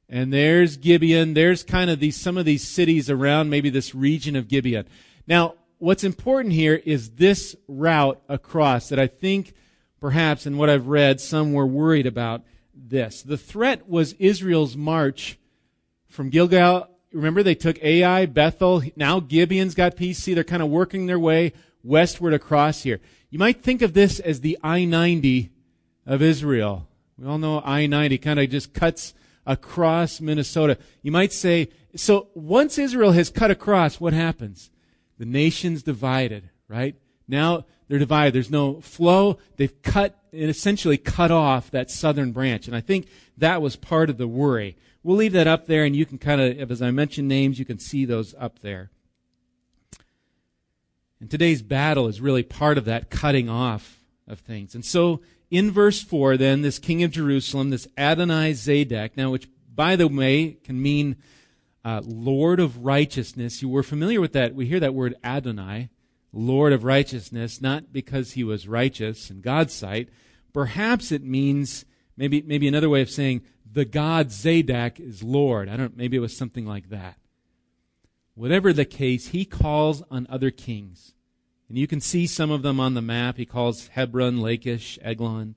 And 0.08 0.32
there's 0.32 0.76
Gibeon. 0.76 1.34
There's 1.34 1.62
kind 1.62 1.90
of 1.90 2.00
these, 2.00 2.20
some 2.20 2.36
of 2.36 2.44
these 2.44 2.66
cities 2.66 3.08
around 3.08 3.50
maybe 3.50 3.70
this 3.70 3.94
region 3.94 4.36
of 4.36 4.48
Gibeon. 4.48 4.86
Now, 5.26 5.54
what's 5.78 6.04
important 6.04 6.54
here 6.54 6.80
is 6.84 7.10
this 7.12 7.56
route 7.66 8.20
across 8.28 8.88
that 8.90 8.98
I 8.98 9.06
think 9.06 9.54
perhaps 10.00 10.46
in 10.46 10.58
what 10.58 10.68
I've 10.68 10.88
read, 10.88 11.20
some 11.20 11.52
were 11.52 11.66
worried 11.66 12.06
about 12.06 12.42
this. 12.74 13.22
The 13.22 13.38
threat 13.38 13.88
was 13.88 14.14
Israel's 14.14 14.76
march 14.76 15.38
from 16.08 16.28
Gilgal. 16.28 16.88
Remember, 17.12 17.42
they 17.42 17.54
took 17.54 17.82
Ai, 17.82 18.26
Bethel. 18.26 18.82
Now 18.96 19.20
Gibeon's 19.20 19.74
got. 19.74 19.98
See, 19.98 20.34
they're 20.34 20.44
kind 20.44 20.62
of 20.62 20.68
working 20.68 21.06
their 21.06 21.18
way 21.18 21.52
westward 21.82 22.34
across 22.34 22.82
here. 22.82 23.00
You 23.30 23.38
might 23.38 23.62
think 23.62 23.80
of 23.82 23.94
this 23.94 24.20
as 24.20 24.40
the 24.40 24.58
I 24.62 24.84
90 24.84 25.50
of 26.06 26.20
Israel. 26.20 26.88
We 27.18 27.26
all 27.26 27.38
know 27.38 27.60
I 27.64 27.86
90 27.86 28.18
kind 28.18 28.40
of 28.40 28.50
just 28.50 28.74
cuts 28.74 29.14
across 29.46 30.20
Minnesota. 30.20 30.78
You 31.02 31.12
might 31.12 31.32
say, 31.32 31.68
so 31.94 32.28
once 32.34 32.78
Israel 32.78 33.12
has 33.12 33.30
cut 33.30 33.50
across, 33.50 34.00
what 34.00 34.12
happens? 34.12 34.70
The 35.18 35.26
nation's 35.26 35.82
divided, 35.82 36.50
right? 36.68 36.96
Now 37.28 37.66
they're 37.88 37.98
divided. 37.98 38.34
There's 38.34 38.50
no 38.50 38.80
flow. 38.80 39.38
They've 39.56 39.82
cut, 39.82 40.18
and 40.32 40.48
essentially 40.48 40.96
cut 40.96 41.30
off 41.30 41.70
that 41.70 41.90
southern 41.90 42.32
branch. 42.32 42.66
And 42.66 42.76
I 42.76 42.80
think 42.80 43.08
that 43.36 43.60
was 43.60 43.76
part 43.76 44.10
of 44.10 44.18
the 44.18 44.28
worry. 44.28 44.76
We'll 45.02 45.16
leave 45.16 45.32
that 45.32 45.46
up 45.46 45.66
there, 45.66 45.84
and 45.84 45.94
you 45.94 46.06
can 46.06 46.18
kind 46.18 46.40
of, 46.40 46.70
as 46.70 46.80
I 46.80 46.90
mentioned 46.90 47.28
names, 47.28 47.58
you 47.58 47.64
can 47.64 47.78
see 47.78 48.04
those 48.04 48.34
up 48.38 48.60
there. 48.60 48.90
And 51.20 51.30
today's 51.30 51.62
battle 51.62 52.08
is 52.08 52.20
really 52.20 52.42
part 52.42 52.78
of 52.78 52.84
that 52.86 53.10
cutting 53.10 53.48
off 53.48 54.01
of 54.26 54.40
things. 54.40 54.74
And 54.74 54.84
so 54.84 55.20
in 55.50 55.70
verse 55.70 56.02
4, 56.02 56.36
then, 56.36 56.62
this 56.62 56.78
king 56.78 57.02
of 57.02 57.10
Jerusalem, 57.10 57.70
this 57.70 57.86
Adonai 57.98 58.52
Zedek, 58.52 59.16
now, 59.16 59.30
which, 59.30 59.48
by 59.74 59.96
the 59.96 60.08
way, 60.08 60.56
can 60.64 60.80
mean 60.80 61.16
uh, 61.84 62.00
Lord 62.04 62.60
of 62.60 62.84
righteousness. 62.84 63.60
You 63.60 63.68
were 63.68 63.82
familiar 63.82 64.20
with 64.20 64.32
that. 64.32 64.54
We 64.54 64.66
hear 64.66 64.80
that 64.80 64.94
word 64.94 65.14
Adonai, 65.22 65.90
Lord 66.32 66.72
of 66.72 66.84
righteousness, 66.84 67.60
not 67.60 67.92
because 67.92 68.32
he 68.32 68.44
was 68.44 68.68
righteous 68.68 69.30
in 69.30 69.40
God's 69.40 69.74
sight. 69.74 70.08
Perhaps 70.52 71.12
it 71.12 71.22
means, 71.22 71.84
maybe, 72.16 72.42
maybe 72.42 72.68
another 72.68 72.88
way 72.88 73.02
of 73.02 73.10
saying, 73.10 73.42
the 73.70 73.84
God 73.84 74.30
Zadok 74.30 75.00
is 75.00 75.22
Lord. 75.22 75.68
I 75.68 75.76
don't, 75.76 75.96
maybe 75.96 76.16
it 76.16 76.20
was 76.20 76.36
something 76.36 76.66
like 76.66 76.90
that. 76.90 77.16
Whatever 78.34 78.72
the 78.72 78.84
case, 78.84 79.28
he 79.28 79.44
calls 79.44 80.02
on 80.10 80.26
other 80.30 80.50
kings. 80.50 81.14
And 81.72 81.78
you 81.78 81.86
can 81.86 82.02
see 82.02 82.26
some 82.26 82.50
of 82.50 82.60
them 82.60 82.78
on 82.78 82.92
the 82.92 83.00
map. 83.00 83.38
He 83.38 83.46
calls 83.46 83.86
Hebron, 83.86 84.42
Lachish, 84.42 84.98
Eglon. 85.00 85.54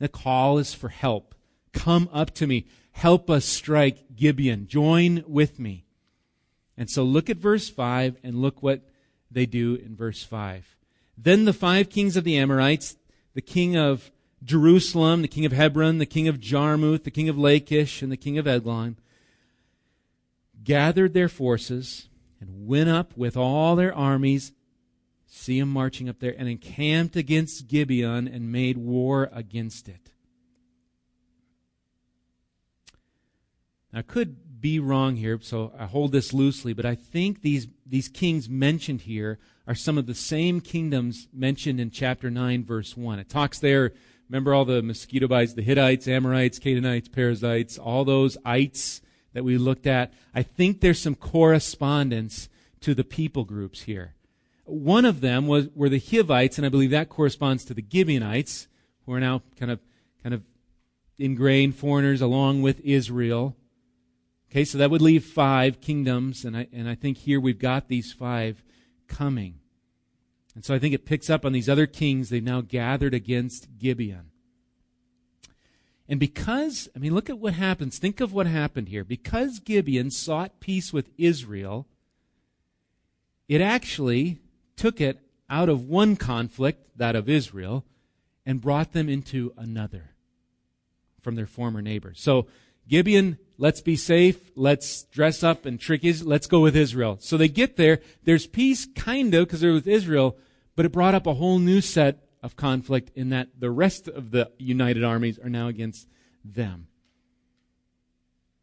The 0.00 0.08
call 0.08 0.58
is 0.58 0.74
for 0.74 0.88
help. 0.88 1.36
Come 1.72 2.10
up 2.12 2.34
to 2.34 2.48
me. 2.48 2.66
Help 2.90 3.30
us 3.30 3.44
strike 3.44 4.16
Gibeon. 4.16 4.66
Join 4.66 5.22
with 5.28 5.60
me. 5.60 5.84
And 6.76 6.90
so 6.90 7.04
look 7.04 7.30
at 7.30 7.36
verse 7.36 7.70
5 7.70 8.16
and 8.24 8.42
look 8.42 8.60
what 8.60 8.90
they 9.30 9.46
do 9.46 9.76
in 9.76 9.94
verse 9.94 10.24
5. 10.24 10.76
Then 11.16 11.44
the 11.44 11.52
five 11.52 11.90
kings 11.90 12.16
of 12.16 12.24
the 12.24 12.36
Amorites, 12.36 12.96
the 13.34 13.40
king 13.40 13.76
of 13.76 14.10
Jerusalem, 14.42 15.22
the 15.22 15.28
king 15.28 15.46
of 15.46 15.52
Hebron, 15.52 15.98
the 15.98 16.06
king 16.06 16.26
of 16.26 16.40
Jarmuth, 16.40 17.04
the 17.04 17.12
king 17.12 17.28
of 17.28 17.38
Lachish, 17.38 18.02
and 18.02 18.10
the 18.10 18.16
king 18.16 18.36
of 18.36 18.48
Eglon, 18.48 18.98
gathered 20.64 21.14
their 21.14 21.28
forces 21.28 22.08
and 22.40 22.66
went 22.66 22.88
up 22.88 23.16
with 23.16 23.36
all 23.36 23.76
their 23.76 23.94
armies, 23.94 24.50
see 25.30 25.60
them 25.60 25.68
marching 25.68 26.08
up 26.08 26.18
there, 26.18 26.34
and 26.36 26.48
encamped 26.48 27.14
against 27.14 27.68
Gibeon 27.68 28.26
and 28.26 28.50
made 28.50 28.76
war 28.76 29.30
against 29.32 29.88
it. 29.88 30.10
Now, 33.92 34.00
I 34.00 34.02
could 34.02 34.60
be 34.60 34.80
wrong 34.80 35.16
here, 35.16 35.38
so 35.40 35.72
I 35.78 35.86
hold 35.86 36.10
this 36.10 36.34
loosely, 36.34 36.72
but 36.72 36.84
I 36.84 36.96
think 36.96 37.42
these, 37.42 37.68
these 37.86 38.08
kings 38.08 38.48
mentioned 38.48 39.02
here 39.02 39.38
are 39.68 39.74
some 39.74 39.96
of 39.96 40.06
the 40.06 40.14
same 40.16 40.60
kingdoms 40.60 41.28
mentioned 41.32 41.80
in 41.80 41.90
chapter 41.92 42.28
9, 42.28 42.64
verse 42.64 42.96
1. 42.96 43.20
It 43.20 43.28
talks 43.28 43.60
there, 43.60 43.92
remember 44.28 44.52
all 44.52 44.64
the 44.64 44.82
mosquito 44.82 45.28
bites, 45.28 45.54
the 45.54 45.62
Hittites, 45.62 46.08
Amorites, 46.08 46.58
Canaanites, 46.58 47.08
Perizzites, 47.08 47.78
all 47.78 48.04
those 48.04 48.36
ites 48.44 49.00
that 49.32 49.44
we 49.44 49.58
looked 49.58 49.86
at, 49.86 50.12
I 50.34 50.42
think 50.42 50.80
there's 50.80 51.00
some 51.00 51.14
correspondence 51.14 52.48
to 52.80 52.94
the 52.94 53.04
people 53.04 53.44
groups 53.44 53.82
here. 53.82 54.14
One 54.70 55.04
of 55.04 55.20
them 55.20 55.46
was, 55.46 55.68
were 55.74 55.88
the 55.88 55.98
Hivites, 55.98 56.56
and 56.56 56.66
I 56.66 56.70
believe 56.70 56.90
that 56.90 57.08
corresponds 57.08 57.64
to 57.66 57.74
the 57.74 57.84
Gibeonites, 57.88 58.68
who 59.04 59.12
are 59.12 59.20
now 59.20 59.42
kind 59.58 59.70
of, 59.70 59.80
kind 60.22 60.34
of 60.34 60.42
ingrained 61.18 61.76
foreigners 61.76 62.20
along 62.20 62.62
with 62.62 62.80
Israel. 62.80 63.56
Okay, 64.50 64.64
so 64.64 64.78
that 64.78 64.90
would 64.90 65.02
leave 65.02 65.24
five 65.24 65.80
kingdoms, 65.80 66.44
and 66.44 66.56
I, 66.56 66.66
and 66.72 66.88
I 66.88 66.94
think 66.94 67.18
here 67.18 67.40
we've 67.40 67.58
got 67.58 67.88
these 67.88 68.12
five 68.12 68.62
coming. 69.06 69.60
And 70.54 70.64
so 70.64 70.74
I 70.74 70.78
think 70.78 70.94
it 70.94 71.06
picks 71.06 71.30
up 71.30 71.44
on 71.44 71.52
these 71.52 71.68
other 71.68 71.86
kings 71.86 72.28
they've 72.28 72.42
now 72.42 72.60
gathered 72.60 73.14
against 73.14 73.78
Gibeon. 73.78 74.30
And 76.08 76.18
because, 76.18 76.88
I 76.96 76.98
mean, 76.98 77.14
look 77.14 77.30
at 77.30 77.38
what 77.38 77.54
happens. 77.54 77.98
Think 77.98 78.20
of 78.20 78.32
what 78.32 78.48
happened 78.48 78.88
here. 78.88 79.04
Because 79.04 79.60
Gibeon 79.60 80.10
sought 80.10 80.58
peace 80.58 80.92
with 80.92 81.08
Israel, 81.16 81.86
it 83.48 83.60
actually 83.60 84.40
took 84.80 84.98
it 84.98 85.20
out 85.50 85.68
of 85.68 85.84
one 85.84 86.16
conflict, 86.16 86.96
that 86.96 87.14
of 87.14 87.28
Israel, 87.28 87.84
and 88.46 88.62
brought 88.62 88.92
them 88.92 89.10
into 89.10 89.52
another 89.58 90.12
from 91.20 91.34
their 91.34 91.46
former 91.46 91.82
neighbor. 91.82 92.14
So, 92.16 92.46
Gibeon, 92.88 93.36
let's 93.58 93.82
be 93.82 93.94
safe, 93.94 94.50
let's 94.56 95.02
dress 95.02 95.42
up 95.42 95.66
and 95.66 95.78
trick 95.78 96.02
Israel, 96.02 96.30
let's 96.30 96.46
go 96.46 96.60
with 96.60 96.74
Israel. 96.74 97.18
So 97.20 97.36
they 97.36 97.48
get 97.48 97.76
there, 97.76 98.00
there's 98.24 98.46
peace, 98.46 98.88
kind 98.96 99.34
of, 99.34 99.46
because 99.46 99.60
they're 99.60 99.74
with 99.74 99.86
Israel, 99.86 100.38
but 100.76 100.86
it 100.86 100.92
brought 100.92 101.14
up 101.14 101.26
a 101.26 101.34
whole 101.34 101.58
new 101.58 101.82
set 101.82 102.24
of 102.42 102.56
conflict 102.56 103.10
in 103.14 103.28
that 103.28 103.48
the 103.58 103.70
rest 103.70 104.08
of 104.08 104.30
the 104.30 104.50
united 104.56 105.04
armies 105.04 105.38
are 105.38 105.50
now 105.50 105.68
against 105.68 106.08
them. 106.42 106.86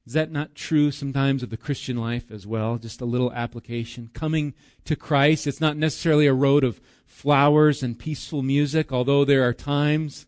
Is 0.08 0.14
that 0.14 0.32
not 0.32 0.56
true 0.56 0.90
sometimes 0.90 1.44
of 1.44 1.50
the 1.50 1.58
Christian 1.58 1.98
life 1.98 2.32
as 2.32 2.48
well? 2.48 2.78
Just 2.78 3.02
a 3.02 3.06
little 3.06 3.34
application. 3.34 4.10
Coming 4.14 4.54
to 4.86 4.96
Christ, 4.96 5.46
it's 5.46 5.60
not 5.60 5.76
necessarily 5.76 6.28
a 6.28 6.34
road 6.34 6.64
of 6.64 6.80
flowers 7.06 7.84
and 7.84 8.00
peaceful 8.00 8.42
music, 8.42 8.94
although 8.94 9.26
there 9.26 9.44
are 9.46 9.54
times 9.54 10.26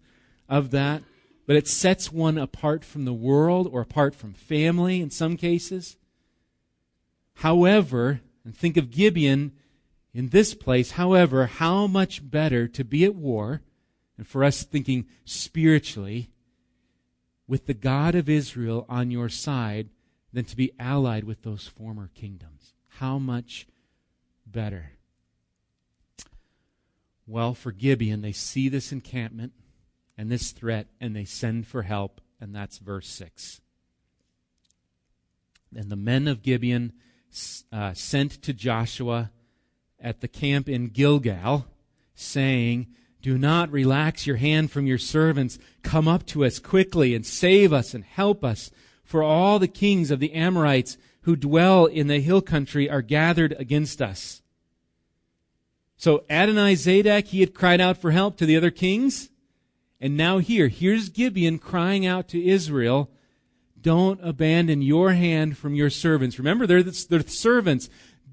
of 0.49 0.71
that, 0.71 1.01
but 1.47 1.55
it 1.55 1.65
sets 1.65 2.11
one 2.11 2.37
apart 2.37 2.83
from 2.83 3.05
the 3.05 3.13
world 3.13 3.69
or 3.71 3.79
apart 3.79 4.13
from 4.13 4.33
family 4.33 4.99
in 4.99 5.11
some 5.11 5.37
cases. 5.37 5.95
However, 7.35 8.19
and 8.43 8.53
think 8.53 8.75
of 8.75 8.91
Gibeon 8.91 9.53
in 10.13 10.27
this 10.27 10.53
place. 10.55 10.91
However, 10.91 11.45
how 11.45 11.87
much 11.87 12.29
better 12.29 12.67
to 12.67 12.83
be 12.83 13.05
at 13.05 13.15
war, 13.15 13.61
and 14.17 14.27
for 14.27 14.43
us 14.43 14.61
thinking 14.63 15.05
spiritually, 15.23 16.31
with 17.49 17.65
the 17.65 17.73
God 17.73 18.13
of 18.13 18.29
Israel 18.29 18.85
on 18.87 19.09
your 19.09 19.27
side 19.27 19.89
than 20.31 20.45
to 20.45 20.55
be 20.55 20.71
allied 20.79 21.23
with 21.23 21.41
those 21.41 21.65
former 21.65 22.11
kingdoms. 22.13 22.73
How 22.99 23.17
much 23.17 23.65
better? 24.45 24.91
Well, 27.25 27.55
for 27.55 27.71
Gibeon, 27.71 28.21
they 28.21 28.33
see 28.33 28.69
this 28.69 28.91
encampment 28.91 29.53
and 30.15 30.29
this 30.31 30.51
threat, 30.51 30.89
and 31.01 31.15
they 31.15 31.25
send 31.25 31.65
for 31.65 31.81
help, 31.81 32.21
and 32.39 32.53
that's 32.53 32.77
verse 32.77 33.07
6. 33.07 33.61
And 35.75 35.89
the 35.89 35.95
men 35.95 36.27
of 36.27 36.43
Gibeon 36.43 36.93
uh, 37.71 37.93
sent 37.93 38.43
to 38.43 38.53
Joshua 38.53 39.31
at 39.99 40.21
the 40.21 40.27
camp 40.27 40.69
in 40.69 40.89
Gilgal, 40.89 41.65
saying, 42.13 42.87
Do 43.21 43.37
not 43.37 43.71
relax 43.71 44.25
your 44.25 44.37
hand 44.37 44.71
from 44.71 44.87
your 44.87 44.97
servants. 44.97 45.59
Come 45.83 46.07
up 46.07 46.25
to 46.27 46.45
us 46.45 46.59
quickly 46.59 47.13
and 47.13 47.25
save 47.25 47.73
us 47.73 47.93
and 47.93 48.03
help 48.03 48.43
us. 48.43 48.71
For 49.03 49.23
all 49.23 49.59
the 49.59 49.67
kings 49.67 50.11
of 50.11 50.19
the 50.19 50.33
Amorites 50.33 50.97
who 51.21 51.35
dwell 51.35 51.85
in 51.85 52.07
the 52.07 52.21
hill 52.21 52.41
country 52.41 52.89
are 52.89 53.01
gathered 53.01 53.53
against 53.59 54.01
us. 54.01 54.41
So 55.97 56.23
Adonai 56.29 56.75
Zadok, 56.75 57.25
he 57.25 57.41
had 57.41 57.53
cried 57.53 57.81
out 57.81 57.97
for 57.97 58.11
help 58.11 58.37
to 58.37 58.45
the 58.45 58.55
other 58.55 58.71
kings. 58.71 59.29
And 59.99 60.15
now 60.15 60.37
here, 60.37 60.69
here's 60.69 61.09
Gibeon 61.09 61.59
crying 61.59 62.05
out 62.05 62.29
to 62.29 62.43
Israel, 62.43 63.11
don't 63.81 64.19
abandon 64.23 64.81
your 64.81 65.11
hand 65.13 65.57
from 65.57 65.75
your 65.75 65.89
servants. 65.89 66.37
Remember, 66.37 66.65
they're 66.65 66.83
the, 66.83 67.05
they're 67.09 67.23
the 67.23 67.29
servants. 67.29 67.89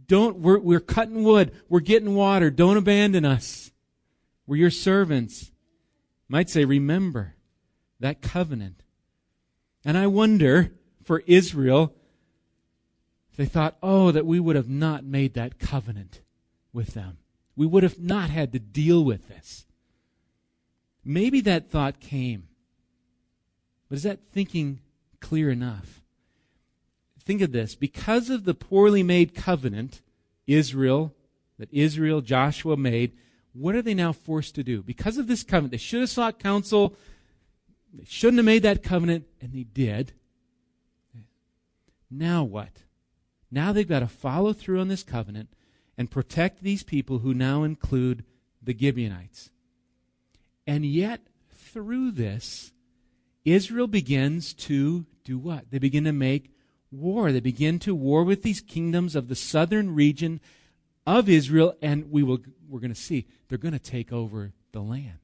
Don't, 0.07 0.39
we're, 0.39 0.59
we're 0.59 0.81
cutting 0.81 1.25
wood. 1.25 1.53
We're 1.69 1.81
getting 1.81 2.15
water. 2.15 2.51
Don't 2.51 2.77
abandon 2.77 3.25
us. 3.25 3.66
We're 4.47 4.57
your 4.57 4.71
servants. 4.71 5.51
Might 6.29 6.51
say, 6.51 6.65
remember 6.65 7.35
that 8.01 8.23
covenant. 8.23 8.83
And 9.85 9.97
I 9.97 10.07
wonder 10.07 10.73
for 11.05 11.23
Israel, 11.27 11.95
if 13.31 13.37
they 13.37 13.47
thought, 13.47 13.77
oh, 13.83 14.11
that 14.11 14.27
we 14.27 14.41
would 14.41 14.57
have 14.57 14.69
not 14.69 15.05
made 15.05 15.35
that 15.35 15.59
covenant 15.59 16.21
with 16.73 16.95
them. 16.95 17.19
We 17.55 17.67
would 17.67 17.83
have 17.83 17.99
not 17.99 18.31
had 18.31 18.53
to 18.53 18.59
deal 18.59 19.05
with 19.05 19.29
this. 19.29 19.67
Maybe 21.05 21.41
that 21.43 21.71
thought 21.71 22.01
came. 22.01 22.49
But 23.89 23.97
is 23.97 24.03
that 24.03 24.21
thinking 24.33 24.81
clear 25.21 25.51
enough? 25.51 26.03
think 27.27 27.43
of 27.43 27.53
this 27.53 27.75
because 27.75 28.31
of 28.31 28.45
the 28.45 28.55
poorly 28.55 29.03
made 29.03 29.35
covenant 29.35 30.01
Israel 30.47 31.13
that 31.59 31.69
Israel 31.73 32.21
Joshua 32.21 32.77
made 32.77 33.13
what 33.57 33.75
are 33.75 33.83
they 33.83 33.95
now 33.95 34.13
forced 34.13 34.55
to 34.57 34.63
do? 34.63 34.83
Because 34.83 35.17
of 35.19 35.27
this 35.27 35.43
covenant 35.43 35.73
they 35.73 35.79
should 35.79 36.01
have 36.01 36.11
sought 36.11 36.39
counsel. 36.39 36.95
They 37.93 38.05
shouldn't 38.07 38.39
have 38.39 38.47
made 38.47 38.63
that 38.63 38.83
covenant 38.83 39.27
and 39.41 39.53
they 39.53 39.65
did. 39.65 40.13
Now 42.11 42.45
what? 42.45 42.83
Now 43.51 43.73
they've 43.73 43.89
got 43.89 44.01
to 44.01 44.09
follow 44.09 44.53
through 44.53 44.81
on 44.81 44.89
this 44.89 45.03
covenant 45.03 45.49
and 45.97 46.11
protect 46.11 46.63
these 46.63 46.83
people 46.83 47.21
who 47.21 47.33
now 47.33 47.63
include 47.63 48.25
the 48.63 48.77
Gibeonites. 48.77 49.51
And 50.67 50.85
yet 50.85 51.23
through 51.51 52.13
this 52.13 52.73
Israel 53.45 53.87
begins 53.87 54.53
to 54.55 55.07
do 55.25 55.39
what? 55.39 55.71
They 55.71 55.79
begin 55.79 56.05
to 56.05 56.13
make 56.13 56.51
war. 56.91 57.33
They 57.33 57.41
begin 57.41 57.79
to 57.81 57.95
war 57.95 58.25
with 58.25 58.43
these 58.43 58.61
kingdoms 58.61 59.15
of 59.15 59.29
the 59.29 59.37
southern 59.37 59.95
region 59.95 60.41
of 61.07 61.29
Israel, 61.29 61.75
and 61.81 62.11
we 62.11 62.23
will, 62.23 62.39
we're 62.69 62.81
going 62.81 62.93
to 62.93 63.01
see 63.01 63.27
they're 63.49 63.59
going 63.59 63.73
to 63.73 63.79
take 63.79 64.13
over 64.13 64.53
the 64.73 64.81
land. 64.81 65.19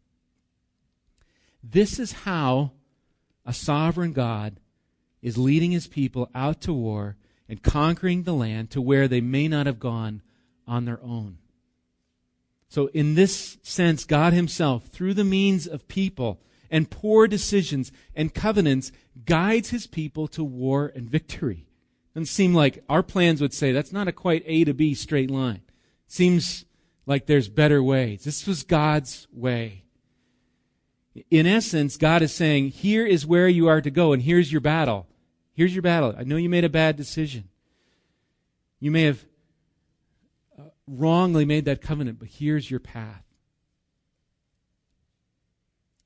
This 1.63 1.99
is 1.99 2.13
how 2.13 2.73
a 3.45 3.53
sovereign 3.53 4.13
God 4.13 4.59
is 5.21 5.39
leading 5.39 5.71
his 5.71 5.87
people 5.87 6.31
out 6.35 6.61
to 6.63 6.73
war 6.73 7.17
and 7.49 7.63
conquering 7.63 8.23
the 8.23 8.35
land 8.35 8.71
to 8.71 8.81
where 8.81 9.07
they 9.09 9.21
may 9.21 9.49
not 9.49 9.67
have 9.67 9.79
gone 9.79 10.23
on 10.67 10.85
their 10.85 11.03
own. 11.03 11.39
So, 12.69 12.87
in 12.95 13.15
this 13.15 13.59
sense, 13.63 14.05
God 14.05 14.33
Himself, 14.33 14.87
through 14.87 15.13
the 15.13 15.25
means 15.25 15.67
of 15.67 15.89
people 15.89 16.41
and 16.71 16.89
poor 16.89 17.29
decisions 17.29 17.93
and 18.17 18.33
covenants, 18.33 18.91
guides 19.27 19.69
His 19.69 19.87
people 19.87 20.27
to 20.29 20.43
war 20.43 20.91
and 20.95 21.11
victory. 21.11 21.67
Doesn't 22.15 22.27
seem 22.27 22.55
like 22.55 22.83
our 22.89 23.03
plans 23.03 23.43
would 23.43 23.53
say 23.53 23.73
that's 23.73 23.93
not 23.93 24.09
a 24.09 24.13
quite 24.13 24.43
A 24.47 24.65
to 24.65 24.73
B 24.73 24.95
straight 24.95 25.31
line. 25.31 25.61
Seems 26.13 26.67
like 27.07 27.25
there's 27.25 27.49
better 27.49 27.83
ways. 27.83 28.25
This 28.25 28.47
was 28.47 28.65
God's 28.65 29.27
way. 29.33 29.85
In 31.31 31.47
essence, 31.47 31.97
God 31.97 32.21
is 32.21 32.35
saying, 32.35 32.69
here 32.69 33.07
is 33.07 33.25
where 33.25 33.49
you 33.49 33.67
are 33.67 33.81
to 33.81 33.91
go, 33.91 34.13
and 34.13 34.23
here's 34.23 34.53
your 34.53 34.61
battle. 34.61 35.07
Here's 35.55 35.75
your 35.75 35.81
battle. 35.81 36.15
I 36.15 36.25
know 36.25 36.37
you 36.37 36.51
made 36.51 36.65
a 36.65 36.69
bad 36.69 36.97
decision. 36.97 37.49
You 38.79 38.91
may 38.91 39.05
have 39.05 39.25
uh, 40.59 40.65
wrongly 40.87 41.47
made 41.47 41.65
that 41.65 41.81
covenant, 41.81 42.19
but 42.19 42.29
here's 42.29 42.71
your 42.71 42.81
path. 42.81 43.25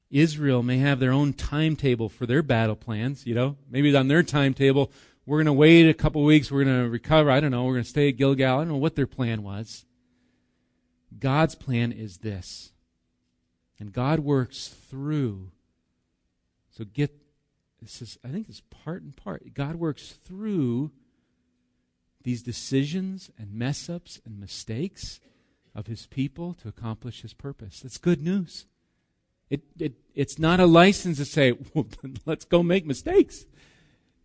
Israel 0.09 0.63
may 0.63 0.79
have 0.79 1.01
their 1.01 1.11
own 1.11 1.33
timetable 1.33 2.09
for 2.09 2.27
their 2.27 2.45
battle 2.45 2.77
plans, 2.77 3.27
you 3.27 3.35
know. 3.35 3.57
Maybe 3.69 3.93
on 3.97 4.07
their 4.07 4.23
timetable, 4.23 4.93
we're 5.27 5.39
going 5.39 5.47
to 5.47 5.53
wait 5.53 5.89
a 5.89 5.95
couple 5.95 6.23
weeks, 6.23 6.53
we're 6.53 6.63
going 6.63 6.85
to 6.85 6.89
recover, 6.89 7.29
I 7.29 7.41
don't 7.41 7.51
know, 7.51 7.65
we're 7.65 7.73
going 7.73 7.83
to 7.83 7.91
stay 7.91 8.11
at 8.11 8.17
Gilgal. 8.17 8.55
I 8.55 8.61
don't 8.61 8.69
know 8.69 8.77
what 8.77 8.95
their 8.95 9.09
plan 9.09 9.43
was. 9.43 9.85
God's 11.19 11.55
plan 11.55 11.93
is 11.93 12.19
this. 12.19 12.73
And 13.79 13.93
God 13.93 14.21
works 14.21 14.69
through. 14.69 15.51
So 16.71 16.85
get 16.85 17.17
this 17.81 18.01
is 18.01 18.19
I 18.25 18.29
think 18.29 18.49
it's 18.49 18.63
part 18.71 19.03
and 19.03 19.15
part. 19.15 19.55
God 19.55 19.77
works 19.77 20.19
through 20.25 20.93
these 22.23 22.43
decisions 22.43 23.31
and 23.39 23.53
mess 23.53 23.89
ups 23.89 24.21
and 24.25 24.41
mistakes 24.41 25.21
of 25.75 25.87
his 25.87 26.07
people 26.07 26.55
to 26.55 26.69
accomplish 26.69 27.23
his 27.23 27.35
purpose. 27.35 27.81
That's 27.81 27.99
good 27.99 28.21
news. 28.23 28.67
It, 29.49 29.63
it, 29.79 29.93
it's 30.15 30.39
not 30.39 30.59
a 30.59 30.67
license 30.67 31.19
to 31.19 31.25
say, 31.25 31.53
well, 31.75 31.87
let's 32.25 32.45
go 32.45 32.63
make 32.63 32.85
mistakes. 32.85 33.45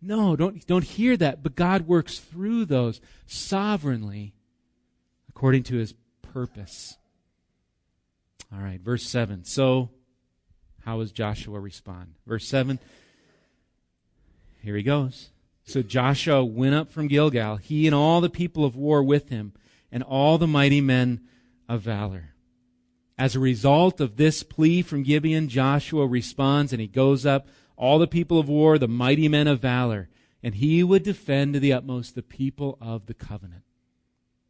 No, 0.00 0.34
don't, 0.34 0.66
don't 0.66 0.82
hear 0.82 1.16
that. 1.18 1.44
But 1.44 1.54
God 1.54 1.86
works 1.86 2.18
through 2.18 2.64
those 2.64 3.00
sovereignly 3.26 4.34
according 5.28 5.62
to 5.64 5.76
his 5.76 5.94
purpose. 6.32 6.96
All 8.52 8.60
right, 8.60 8.80
verse 8.80 9.06
7. 9.06 9.44
So, 9.44 9.90
how 10.84 10.98
does 10.98 11.12
Joshua 11.12 11.58
respond? 11.60 12.14
Verse 12.26 12.46
7 12.46 12.78
here 14.62 14.76
he 14.76 14.82
goes. 14.82 15.30
So 15.64 15.82
Joshua 15.82 16.44
went 16.44 16.74
up 16.74 16.90
from 16.90 17.08
Gilgal, 17.08 17.56
he 17.56 17.86
and 17.86 17.94
all 17.94 18.20
the 18.20 18.30
people 18.30 18.64
of 18.64 18.76
war 18.76 19.02
with 19.02 19.28
him, 19.28 19.52
and 19.90 20.02
all 20.02 20.38
the 20.38 20.46
mighty 20.46 20.80
men 20.80 21.20
of 21.68 21.82
valor. 21.82 22.34
As 23.18 23.36
a 23.36 23.40
result 23.40 24.00
of 24.00 24.16
this 24.16 24.42
plea 24.42 24.82
from 24.82 25.02
Gibeon, 25.02 25.48
Joshua 25.48 26.06
responds 26.06 26.72
and 26.72 26.80
he 26.80 26.88
goes 26.88 27.26
up, 27.26 27.48
all 27.76 27.98
the 27.98 28.06
people 28.06 28.38
of 28.38 28.48
war, 28.48 28.78
the 28.78 28.88
mighty 28.88 29.28
men 29.28 29.46
of 29.46 29.60
valor, 29.60 30.08
and 30.42 30.54
he 30.54 30.82
would 30.82 31.02
defend 31.02 31.54
to 31.54 31.60
the 31.60 31.72
utmost 31.72 32.14
the 32.14 32.22
people 32.22 32.78
of 32.80 33.06
the 33.06 33.14
covenant. 33.14 33.62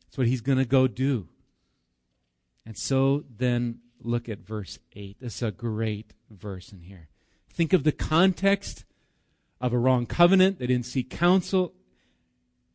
That's 0.05 0.19
what 0.19 0.27
he's 0.27 0.41
going 0.41 0.59
to 0.59 0.65
go 0.65 0.87
do. 0.87 1.29
And 2.65 2.77
so 2.77 3.25
then 3.37 3.81
look 4.01 4.29
at 4.29 4.41
verse 4.41 4.79
8. 4.95 5.19
This 5.21 5.37
is 5.37 5.43
a 5.43 5.51
great 5.51 6.15
verse 6.31 6.73
in 6.73 6.81
here. 6.81 7.09
Think 7.51 7.73
of 7.73 7.85
the 7.85 7.93
context 7.93 8.85
of 9.61 9.73
a 9.73 9.79
wrong 9.79 10.07
covenant. 10.07 10.59
They 10.59 10.67
didn't 10.67 10.87
seek 10.87 11.11
counsel. 11.11 11.75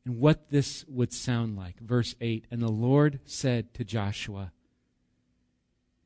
And 0.06 0.20
what 0.20 0.50
this 0.52 0.86
would 0.88 1.12
sound 1.12 1.58
like. 1.58 1.80
Verse 1.80 2.16
8 2.22 2.46
And 2.50 2.62
the 2.62 2.72
Lord 2.72 3.20
said 3.26 3.74
to 3.74 3.84
Joshua, 3.84 4.54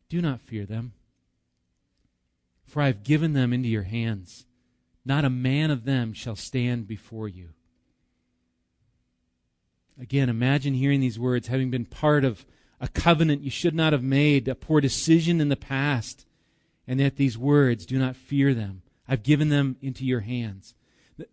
Do 0.09 0.21
not 0.21 0.41
fear 0.41 0.65
them, 0.65 0.93
for 2.65 2.81
I 2.81 2.87
have 2.87 3.03
given 3.03 3.33
them 3.33 3.53
into 3.53 3.69
your 3.69 3.83
hands. 3.83 4.47
Not 5.05 5.25
a 5.25 5.29
man 5.29 5.71
of 5.71 5.85
them 5.85 6.13
shall 6.13 6.35
stand 6.35 6.87
before 6.87 7.27
you. 7.27 7.49
Again, 9.99 10.29
imagine 10.29 10.73
hearing 10.73 10.99
these 10.99 11.19
words, 11.19 11.47
having 11.47 11.69
been 11.69 11.85
part 11.85 12.23
of 12.23 12.45
a 12.81 12.87
covenant 12.87 13.43
you 13.43 13.51
should 13.51 13.75
not 13.75 13.93
have 13.93 14.03
made, 14.03 14.47
a 14.47 14.55
poor 14.55 14.81
decision 14.81 15.39
in 15.39 15.49
the 15.49 15.55
past, 15.55 16.25
and 16.87 16.99
yet 16.99 17.15
these 17.15 17.37
words, 17.37 17.85
do 17.85 17.97
not 17.99 18.15
fear 18.15 18.53
them. 18.53 18.81
I've 19.07 19.23
given 19.23 19.49
them 19.49 19.77
into 19.81 20.03
your 20.03 20.21
hands. 20.21 20.73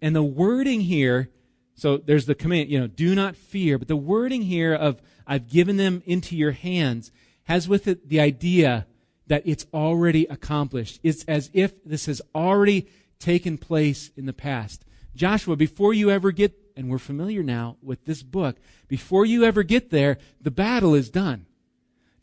And 0.03 0.15
the 0.15 0.23
wording 0.23 0.83
here, 0.83 1.31
so 1.75 1.97
there's 1.97 2.27
the 2.27 2.35
command, 2.35 2.69
you 2.69 2.79
know, 2.79 2.87
do 2.87 3.15
not 3.15 3.35
fear, 3.35 3.79
but 3.79 3.89
the 3.89 3.97
wording 3.97 4.43
here 4.43 4.75
of 4.75 5.01
I've 5.27 5.49
given 5.49 5.79
them 5.79 6.03
into 6.05 6.37
your 6.37 6.53
hands 6.53 7.11
has 7.45 7.67
with 7.67 7.89
it 7.89 8.09
the 8.09 8.21
idea 8.21 8.87
that 9.27 9.43
it's 9.47 9.67
already 9.73 10.27
accomplished. 10.27 11.01
It's 11.03 11.25
as 11.25 11.51
if 11.55 11.83
this 11.83 12.07
has 12.07 12.21
already 12.35 12.89
taken 13.19 13.57
place 13.57 14.11
in 14.17 14.27
the 14.27 14.33
past. 14.33 14.85
Joshua, 15.15 15.57
before 15.57 15.95
you 15.95 16.11
ever 16.11 16.31
get, 16.31 16.68
and 16.79 16.89
we're 16.89 16.99
familiar 16.99 17.43
now 17.43 17.77
with 17.83 18.05
this 18.05 18.23
book, 18.23 18.57
before 18.87 19.27
you 19.27 19.43
ever 19.43 19.65
get 19.65 19.91
there, 19.91 20.17
the 20.41 20.53
battle 20.53 20.95
is 20.95 21.11
done. 21.11 21.45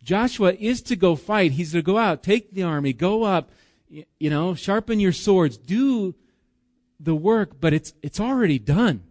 Joshua 0.02 0.54
is 0.54 0.82
to 0.84 0.96
go 0.96 1.18
fight. 1.18 1.52
He's 1.52 1.74
to 1.74 1.82
go 1.82 1.98
out, 1.98 2.24
take 2.24 2.54
the 2.54 2.64
army, 2.64 2.94
go 2.94 3.24
up, 3.24 3.50
you 3.90 4.30
know, 4.30 4.56
sharpen 4.56 5.02
your 5.02 5.12
swords, 5.12 5.58
do 5.58 6.16
the 7.02 7.16
work, 7.16 7.60
but 7.60 7.74
it's, 7.74 7.94
it's 8.02 8.20
already 8.20 8.58
done. 8.58 9.04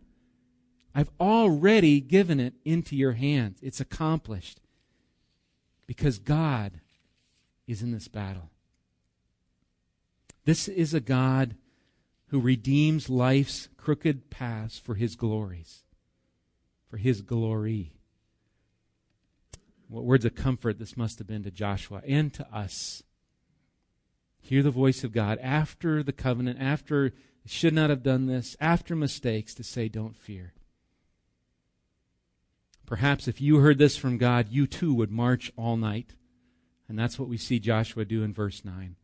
I've 0.94 1.10
already 1.20 2.00
given 2.00 2.40
it 2.40 2.54
into 2.64 2.96
your 2.96 3.12
hands. 3.12 3.58
It's 3.60 3.80
accomplished. 3.80 4.60
Because 5.86 6.18
God 6.18 6.80
is 7.66 7.82
in 7.82 7.92
this 7.92 8.08
battle. 8.08 8.48
This 10.46 10.68
is 10.68 10.94
a 10.94 11.00
God 11.00 11.56
who 12.34 12.40
redeems 12.40 13.08
life's 13.08 13.68
crooked 13.76 14.28
paths 14.28 14.76
for 14.76 14.96
his 14.96 15.14
glories, 15.14 15.84
for 16.90 16.96
his 16.96 17.20
glory. 17.20 17.92
What 19.86 20.02
words 20.02 20.24
of 20.24 20.34
comfort 20.34 20.80
this 20.80 20.96
must 20.96 21.18
have 21.18 21.28
been 21.28 21.44
to 21.44 21.52
Joshua 21.52 22.02
and 22.04 22.34
to 22.34 22.44
us 22.52 23.04
hear 24.40 24.64
the 24.64 24.72
voice 24.72 25.04
of 25.04 25.12
God 25.12 25.38
after 25.38 26.02
the 26.02 26.12
covenant, 26.12 26.60
after 26.60 27.12
should 27.46 27.72
not 27.72 27.88
have 27.88 28.02
done 28.02 28.26
this, 28.26 28.56
after 28.60 28.96
mistakes, 28.96 29.54
to 29.54 29.62
say, 29.62 29.88
don't 29.88 30.16
fear. 30.16 30.54
Perhaps 32.84 33.28
if 33.28 33.40
you 33.40 33.58
heard 33.58 33.78
this 33.78 33.96
from 33.96 34.18
God, 34.18 34.48
you 34.50 34.66
too 34.66 34.92
would 34.92 35.12
march 35.12 35.52
all 35.56 35.76
night. 35.76 36.16
And 36.88 36.98
that's 36.98 37.16
what 37.16 37.28
we 37.28 37.36
see 37.36 37.60
Joshua 37.60 38.04
do 38.04 38.24
in 38.24 38.34
verse 38.34 38.64
9. 38.64 38.96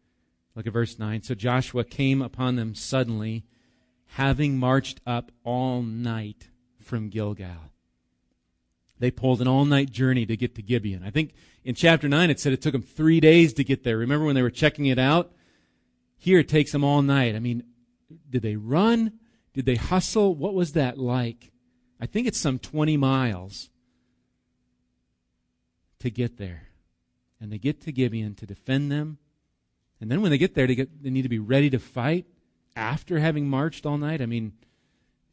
Look 0.55 0.67
at 0.67 0.73
verse 0.73 0.99
9. 0.99 1.23
So 1.23 1.35
Joshua 1.35 1.85
came 1.85 2.21
upon 2.21 2.57
them 2.57 2.75
suddenly, 2.75 3.45
having 4.09 4.59
marched 4.59 5.01
up 5.07 5.31
all 5.45 5.83
night 5.83 6.49
from 6.81 7.09
Gilgal. 7.09 7.71
They 8.99 9.11
pulled 9.11 9.41
an 9.41 9.49
all 9.49 9.65
night 9.65 9.91
journey 9.91 10.27
to 10.27 10.37
get 10.37 10.55
to 10.57 10.63
Gibeon. 10.63 11.03
I 11.05 11.11
think 11.11 11.33
in 11.65 11.75
chapter 11.75 12.09
9 12.09 12.31
it 12.31 12.39
said 12.39 12.53
it 12.53 12.61
took 12.61 12.73
them 12.73 12.83
three 12.83 13.21
days 13.21 13.55
to 13.55 13.65
get 13.65 13.83
there. 13.83 13.97
Remember 13.97 14.27
when 14.27 14.35
they 14.35 14.43
were 14.43 14.51
checking 14.51 14.87
it 14.87 14.99
out? 14.99 15.33
Here 16.19 16.41
it 16.41 16.49
takes 16.49 16.73
them 16.73 16.85
all 16.85 17.01
night. 17.01 17.35
I 17.35 17.39
mean, 17.39 17.65
did 18.29 18.43
they 18.43 18.57
run? 18.57 19.13
Did 19.55 19.65
they 19.65 19.77
hustle? 19.77 20.35
What 20.35 20.55
was 20.55 20.73
that 20.73 20.99
like? 20.99 21.51
I 21.99 22.07
think 22.07 22.27
it's 22.27 22.39
some 22.39 22.59
20 22.59 22.97
miles 22.99 23.71
to 26.01 26.11
get 26.11 26.37
there. 26.37 26.69
And 27.41 27.51
they 27.51 27.59
get 27.59 27.81
to 27.83 27.93
Gibeon 27.93 28.35
to 28.35 28.47
defend 28.47 28.93
them. 28.93 29.19
And 30.01 30.11
then 30.11 30.23
when 30.23 30.31
they 30.31 30.39
get 30.39 30.55
there, 30.55 30.67
they, 30.67 30.75
get, 30.75 31.03
they 31.03 31.11
need 31.11 31.23
to 31.23 31.29
be 31.29 31.39
ready 31.39 31.71
to 31.71 31.79
fight 31.79 32.27
after 32.75 33.19
having 33.19 33.49
marched 33.49 33.85
all 33.85 33.99
night. 33.99 34.23
I 34.23 34.27
mean, 34.27 34.53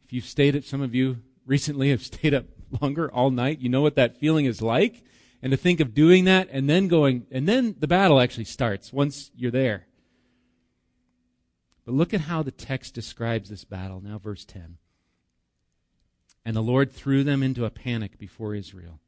if 0.03 0.13
you've 0.13 0.25
stayed 0.25 0.55
at, 0.55 0.65
some 0.65 0.81
of 0.81 0.93
you 0.93 1.19
recently 1.45 1.89
have 1.91 2.01
stayed 2.03 2.33
up 2.33 2.45
longer 2.81 3.11
all 3.11 3.31
night, 3.31 3.59
you 3.59 3.69
know 3.69 3.81
what 3.81 3.95
that 3.95 4.17
feeling 4.17 4.45
is 4.45 4.61
like 4.61 5.03
and 5.41 5.51
to 5.51 5.57
think 5.57 5.79
of 5.79 5.93
doing 5.93 6.25
that 6.25 6.49
and 6.51 6.69
then 6.69 6.87
going, 6.87 7.25
and 7.31 7.47
then 7.47 7.75
the 7.79 7.87
battle 7.87 8.19
actually 8.19 8.45
starts 8.45 8.91
once 8.91 9.31
you're 9.35 9.51
there. 9.51 9.87
But 11.85 11.95
look 11.95 12.13
at 12.13 12.21
how 12.21 12.43
the 12.43 12.51
text 12.51 12.93
describes 12.93 13.49
this 13.49 13.63
battle. 13.63 14.01
Now, 14.01 14.17
verse 14.17 14.43
10. 14.43 14.77
And 16.43 16.55
the 16.55 16.61
Lord 16.61 16.91
threw 16.91 17.23
them 17.23 17.43
into 17.43 17.65
a 17.65 17.69
panic 17.69 18.17
before 18.17 18.55
Israel. 18.55 18.99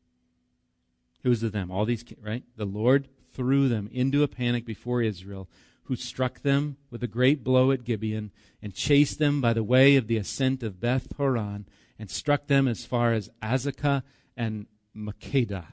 Who's 1.24 1.42
the 1.42 1.50
them? 1.50 1.72
All 1.72 1.86
these, 1.86 2.06
right? 2.22 2.44
The 2.56 2.66
Lord 2.66 3.10
threw 3.40 3.70
them 3.70 3.90
into 3.94 4.22
a 4.22 4.28
panic 4.28 4.66
before 4.66 5.02
Israel, 5.02 5.48
who 5.84 5.96
struck 5.96 6.42
them 6.42 6.76
with 6.92 7.02
a 7.02 7.08
great 7.08 7.42
blow 7.42 7.72
at 7.72 7.86
Gibeon, 7.86 8.32
and 8.62 8.74
chased 8.74 9.18
them 9.18 9.40
by 9.40 9.54
the 9.54 9.64
way 9.64 9.96
of 9.96 10.08
the 10.08 10.18
ascent 10.18 10.62
of 10.62 10.82
Beth 10.82 11.08
Horon, 11.16 11.66
and 11.98 12.12
struck 12.12 12.48
them 12.48 12.68
as 12.68 12.86
far 12.86 13.14
as 13.14 13.30
Azekah 13.42 14.04
and 14.36 14.68
Makkedah. 14.94 15.68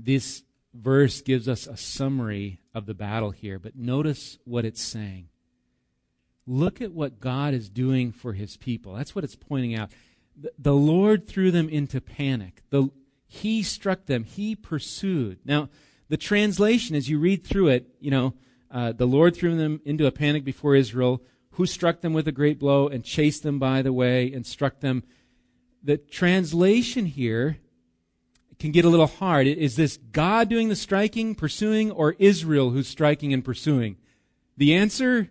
This 0.00 0.42
verse 0.74 1.20
gives 1.20 1.48
us 1.48 1.68
a 1.68 1.76
summary 1.76 2.58
of 2.74 2.86
the 2.86 2.94
battle 2.94 3.30
here, 3.30 3.60
but 3.60 3.76
notice 3.76 4.36
what 4.44 4.64
it's 4.64 4.82
saying. 4.82 5.28
Look 6.44 6.80
at 6.80 6.92
what 6.92 7.20
God 7.20 7.54
is 7.54 7.68
doing 7.68 8.10
for 8.10 8.32
his 8.32 8.56
people. 8.56 8.94
That's 8.94 9.14
what 9.14 9.22
it's 9.22 9.36
pointing 9.36 9.76
out. 9.76 9.92
The, 10.58 10.74
Lord 10.74 11.26
threw 11.26 11.50
them 11.50 11.68
into 11.68 12.00
panic. 12.00 12.62
The, 12.70 12.90
he 13.26 13.62
struck 13.62 14.06
them. 14.06 14.24
He 14.24 14.54
pursued. 14.54 15.38
Now, 15.44 15.68
the 16.08 16.16
translation, 16.16 16.94
as 16.94 17.08
you 17.08 17.18
read 17.18 17.44
through 17.44 17.68
it, 17.68 17.88
you 18.00 18.10
know, 18.10 18.34
uh, 18.70 18.92
the 18.92 19.06
Lord 19.06 19.34
threw 19.34 19.56
them 19.56 19.80
into 19.84 20.06
a 20.06 20.12
panic 20.12 20.44
before 20.44 20.74
Israel, 20.74 21.22
who 21.52 21.66
struck 21.66 22.00
them 22.02 22.12
with 22.12 22.28
a 22.28 22.32
great 22.32 22.58
blow 22.58 22.88
and 22.88 23.02
chased 23.02 23.42
them 23.42 23.58
by 23.58 23.82
the 23.82 23.92
way 23.92 24.30
and 24.32 24.44
struck 24.44 24.80
them. 24.80 25.02
The 25.82 25.96
translation 25.96 27.06
here 27.06 27.58
can 28.58 28.72
get 28.72 28.84
a 28.84 28.88
little 28.88 29.06
hard. 29.06 29.46
Is 29.46 29.76
this 29.76 29.96
God 29.96 30.48
doing 30.48 30.68
the 30.68 30.76
striking, 30.76 31.34
pursuing, 31.34 31.90
or 31.90 32.14
Israel 32.18 32.70
who's 32.70 32.88
striking 32.88 33.32
and 33.32 33.44
pursuing? 33.44 33.96
The 34.56 34.74
answer 34.74 35.30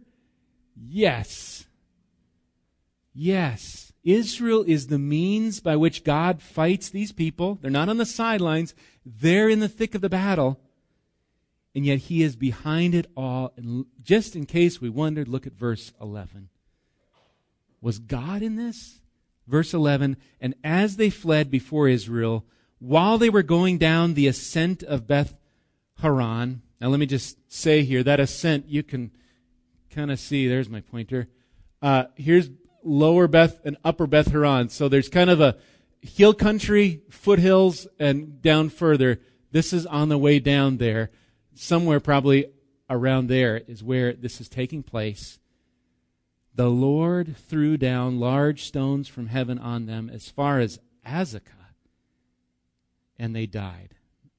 Yes. 0.76 1.66
Yes. 3.14 3.85
Israel 4.06 4.64
is 4.66 4.88
the 4.88 5.00
means 5.00 5.60
by 5.60 5.76
which 5.76 6.04
God 6.04 6.42
fights 6.42 6.90
these 6.90 7.12
people. 7.12 7.58
They're 7.62 7.72
not 7.72 7.90
on 7.90 7.98
the 7.98 8.06
sidelines. 8.06 8.74
They're 9.06 9.50
in 9.50 9.60
the 9.60 9.68
thick 9.68 9.96
of 9.96 10.02
the 10.02 10.10
battle. 10.10 10.60
And 11.74 11.86
yet 11.86 11.98
he 11.98 12.22
is 12.24 12.36
behind 12.36 12.96
it 12.96 13.08
all. 13.18 13.52
And 13.58 13.88
just 14.02 14.36
in 14.36 14.46
case 14.46 14.80
we 14.80 14.90
wondered, 14.90 15.28
look 15.28 15.48
at 15.48 15.54
verse 15.54 15.92
11. 16.00 16.50
Was 17.82 18.00
God 18.00 18.42
in 18.42 18.56
this? 18.56 19.02
Verse 19.48 19.76
11, 19.76 20.18
and 20.42 20.56
as 20.64 20.96
they 20.96 21.12
fled 21.12 21.52
before 21.52 21.88
Israel, 21.88 22.46
while 22.80 23.20
they 23.20 23.30
were 23.30 23.44
going 23.44 23.78
down 23.78 24.16
the 24.16 24.26
ascent 24.26 24.82
of 24.82 25.06
Beth 25.06 25.36
Horon, 26.00 26.64
now 26.82 26.88
let 26.88 27.00
me 27.00 27.06
just 27.06 27.38
say 27.52 27.84
here, 27.84 28.02
that 28.02 28.20
ascent, 28.20 28.68
you 28.68 28.82
can 28.82 29.12
kind 29.92 30.10
of 30.10 30.20
see. 30.20 30.48
There's 30.48 30.68
my 30.68 30.82
pointer. 30.82 31.28
Uh, 31.80 32.06
here's 32.16 32.50
lower 32.86 33.28
Beth 33.28 33.60
and 33.66 33.76
upper 33.84 34.08
Beth 34.08 34.32
Horon. 34.32 34.70
So 34.70 34.88
there's 34.88 35.10
kind 35.10 35.30
of 35.30 35.42
a 35.42 35.58
hill 36.02 36.34
country, 36.34 37.02
foothills, 37.10 37.88
and 38.00 38.42
down 38.42 38.70
further. 38.70 39.20
This 39.52 39.74
is 39.74 39.86
on 39.86 40.10
the 40.10 40.18
way 40.18 40.40
down 40.40 40.78
there. 40.78 41.10
Somewhere 41.56 42.00
probably 42.00 42.46
around 42.90 43.28
there 43.28 43.58
is 43.58 43.84
where 43.84 44.14
this 44.14 44.40
is 44.40 44.48
taking 44.48 44.84
place. 44.84 45.40
The 46.54 46.70
Lord 46.70 47.36
threw 47.36 47.76
down 47.76 48.20
large 48.20 48.64
stones 48.64 49.08
from 49.08 49.28
heaven 49.28 49.58
on 49.60 49.88
them 49.88 50.10
as 50.10 50.30
far 50.30 50.60
as 50.60 50.80
Azekah, 51.06 51.74
and 53.18 53.36
they 53.36 53.46
died. 53.46 53.96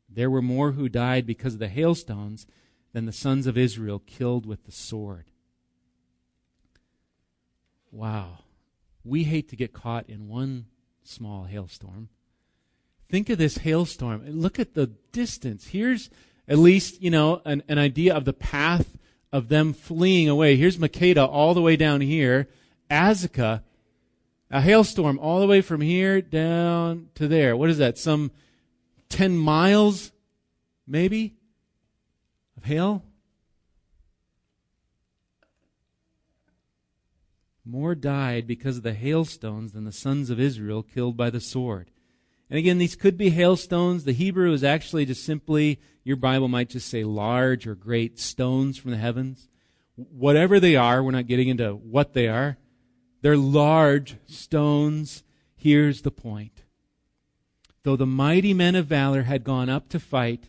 There 0.09 0.31
were 0.31 0.43
more 0.43 0.73
who 0.73 0.89
died 0.89 1.27
because 1.27 1.55
of 1.55 1.59
the 1.59 1.69
hailstones 1.69 2.47
than 2.93 3.05
the 3.05 3.13
sons 3.13 3.47
of 3.47 3.59
Israel 3.59 3.99
killed 4.07 4.47
with 4.47 4.65
the 4.65 4.73
sword. 4.73 5.31
Wow. 7.91 8.39
We 9.05 9.25
hate 9.25 9.49
to 9.51 9.57
get 9.57 9.73
caught 9.73 10.09
in 10.09 10.29
one 10.29 10.67
small 11.05 11.45
hailstorm. 11.45 12.09
Think 13.09 13.31
of 13.31 13.39
this 13.39 13.59
hailstorm. 13.59 14.25
Look 14.27 14.59
at 14.59 14.75
the 14.75 14.89
distance. 15.13 15.69
Here's 15.69 16.11
at 16.49 16.59
least, 16.59 17.01
you 17.03 17.11
know, 17.11 17.43
an, 17.45 17.63
an 17.69 17.79
idea 17.79 18.15
of 18.15 18.25
the 18.25 18.33
path 18.33 18.99
of 19.33 19.49
them 19.49 19.73
fleeing 19.73 20.29
away. 20.29 20.57
Here's 20.57 20.79
Makkedah 20.79 21.29
all 21.29 21.55
the 21.55 21.63
way 21.63 21.77
down 21.77 22.01
here. 22.01 22.49
Azekah, 22.91 23.63
a 24.51 24.61
hailstorm 24.61 25.19
all 25.19 25.41
the 25.41 25.47
way 25.47 25.61
from 25.61 25.81
here 25.81 26.21
down 26.21 27.09
to 27.15 27.27
there. 27.29 27.57
What 27.57 27.71
is 27.71 27.79
that? 27.79 27.99
Some 27.99 28.31
10 29.09 29.37
miles, 29.37 30.13
maybe, 30.87 31.35
of 32.57 32.65
hail? 32.65 33.03
More 37.67 37.95
died 37.95 38.47
because 38.47 38.77
of 38.77 38.83
the 38.83 38.95
hailstones 38.95 39.73
than 39.73 39.85
the 39.85 39.93
sons 39.93 40.31
of 40.31 40.39
Israel 40.41 40.83
killed 40.83 41.17
by 41.17 41.31
the 41.31 41.41
sword. 41.41 41.91
And 42.49 42.59
again, 42.59 42.79
these 42.79 42.95
could 42.95 43.17
be 43.17 43.31
hailstones. 43.31 44.05
The 44.05 44.13
Hebrew 44.13 44.53
is 44.53 44.63
actually 44.63 45.05
just 45.05 45.25
simply, 45.25 45.81
your 46.05 46.17
Bible 46.17 46.49
might 46.49 46.69
just 46.69 46.89
say 46.89 47.03
large 47.03 47.67
or 47.67 47.75
great 47.75 48.21
stones 48.21 48.79
from 48.79 48.93
the 48.93 48.97
heavens. 48.97 49.49
Whatever 49.97 50.61
they 50.61 50.77
are, 50.77 51.03
we're 51.03 51.11
not 51.11 51.27
getting 51.27 51.49
into 51.49 51.73
what 51.73 52.13
they 52.13 52.29
are. 52.29 52.57
They're 53.23 53.37
large 53.37 54.17
stones. 54.27 55.25
Here's 55.57 56.03
the 56.03 56.11
point. 56.13 56.63
Though 57.83 57.97
the 57.97 58.07
mighty 58.07 58.55
men 58.55 58.75
of 58.77 58.87
valor 58.87 59.23
had 59.23 59.43
gone 59.43 59.69
up 59.69 59.89
to 59.89 59.99
fight, 59.99 60.49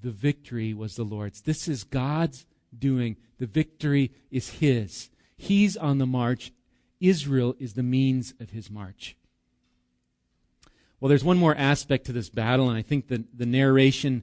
the 0.00 0.10
victory 0.10 0.72
was 0.74 0.94
the 0.94 1.04
Lord's. 1.04 1.42
This 1.42 1.66
is 1.66 1.84
God's 1.84 2.46
doing. 2.76 3.16
The 3.38 3.46
victory 3.46 4.12
is 4.30 4.48
His. 4.50 5.10
He's 5.40 5.74
on 5.74 5.96
the 5.96 6.06
march. 6.06 6.52
Israel 7.00 7.56
is 7.58 7.72
the 7.72 7.82
means 7.82 8.34
of 8.40 8.50
his 8.50 8.70
march. 8.70 9.16
Well, 11.00 11.08
there's 11.08 11.24
one 11.24 11.38
more 11.38 11.54
aspect 11.56 12.04
to 12.06 12.12
this 12.12 12.28
battle, 12.28 12.68
and 12.68 12.76
I 12.76 12.82
think 12.82 13.08
the, 13.08 13.24
the 13.34 13.46
narration 13.46 14.22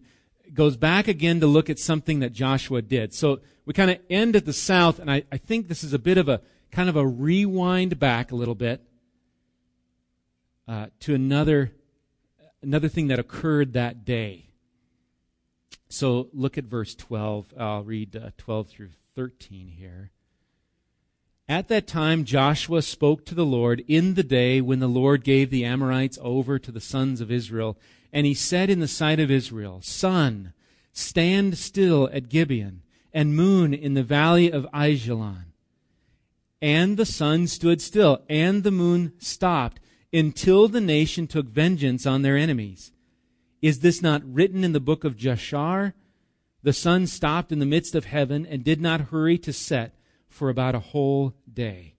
goes 0.54 0.78
back 0.78 1.08
again 1.08 1.40
to 1.40 1.48
look 1.48 1.72
at 1.72 1.80
something 1.80 2.20
that 2.20 2.34
Joshua 2.34 2.84
did. 2.84 3.16
So 3.16 3.40
we 3.66 3.74
kind 3.74 3.90
of 3.90 3.98
end 4.12 4.36
at 4.36 4.46
the 4.46 4.54
south, 4.54 5.00
and 5.00 5.10
I, 5.10 5.24
I 5.32 5.38
think 5.38 5.68
this 5.68 5.84
is 5.84 5.92
a 5.92 5.98
bit 5.98 6.20
of 6.20 6.30
a 6.30 6.40
kind 6.72 6.88
of 6.88 6.96
a 6.96 7.08
rewind 7.08 7.98
back 7.98 8.32
a 8.32 8.36
little 8.36 8.54
bit 8.54 8.84
uh, 10.68 10.88
to 11.00 11.16
another 11.16 11.72
another 12.62 12.90
thing 12.90 13.08
that 13.08 13.18
occurred 13.18 13.74
that 13.74 14.06
day. 14.06 14.50
So 15.90 16.30
look 16.32 16.60
at 16.60 16.66
verse 16.66 16.94
12. 16.94 17.56
I'll 17.58 17.84
read 17.84 18.16
uh, 18.16 18.30
12 18.38 18.68
through 18.68 18.90
13 19.16 19.70
here. 19.70 20.12
At 21.50 21.70
that 21.70 21.88
time, 21.88 22.26
Joshua 22.26 22.82
spoke 22.82 23.26
to 23.26 23.36
the 23.36 23.46
Lord 23.46 23.82
in 23.88 24.16
the 24.16 24.24
day 24.24 24.60
when 24.60 24.80
the 24.80 24.90
Lord 24.90 25.24
gave 25.24 25.50
the 25.50 25.64
Amorites 25.64 26.20
over 26.22 26.60
to 26.60 26.72
the 26.74 26.82
sons 26.82 27.22
of 27.22 27.32
Israel. 27.32 27.78
And 28.12 28.26
he 28.26 28.34
said 28.34 28.70
in 28.70 28.80
the 28.80 28.88
sight 28.88 29.20
of 29.22 29.32
Israel, 29.32 29.80
Sun, 29.82 30.52
stand 30.92 31.58
still 31.58 32.10
at 32.12 32.28
Gibeon, 32.28 32.82
and 33.14 33.36
moon 33.36 33.74
in 33.74 33.94
the 33.94 34.04
valley 34.04 34.52
of 34.52 34.68
Aijalon. 34.74 35.46
And 36.62 36.98
the 36.98 37.06
sun 37.06 37.48
stood 37.48 37.82
still, 37.82 38.24
and 38.28 38.64
the 38.64 38.72
moon 38.72 39.14
stopped, 39.18 39.80
until 40.12 40.68
the 40.68 40.82
nation 40.82 41.28
took 41.28 41.48
vengeance 41.48 42.06
on 42.06 42.24
their 42.24 42.36
enemies. 42.36 42.92
Is 43.62 43.80
this 43.80 44.02
not 44.02 44.22
written 44.26 44.66
in 44.66 44.74
the 44.74 44.80
book 44.82 45.06
of 45.06 45.16
Jashar? 45.16 45.94
The 46.62 46.74
sun 46.74 47.08
stopped 47.08 47.54
in 47.54 47.60
the 47.60 47.66
midst 47.66 47.96
of 47.96 48.06
heaven 48.06 48.46
and 48.46 48.66
did 48.66 48.82
not 48.82 49.02
hurry 49.12 49.38
to 49.40 49.54
set 49.54 49.97
for 50.28 50.50
about 50.50 50.76
a 50.76 50.80
whole 50.80 51.34
day. 51.52 51.96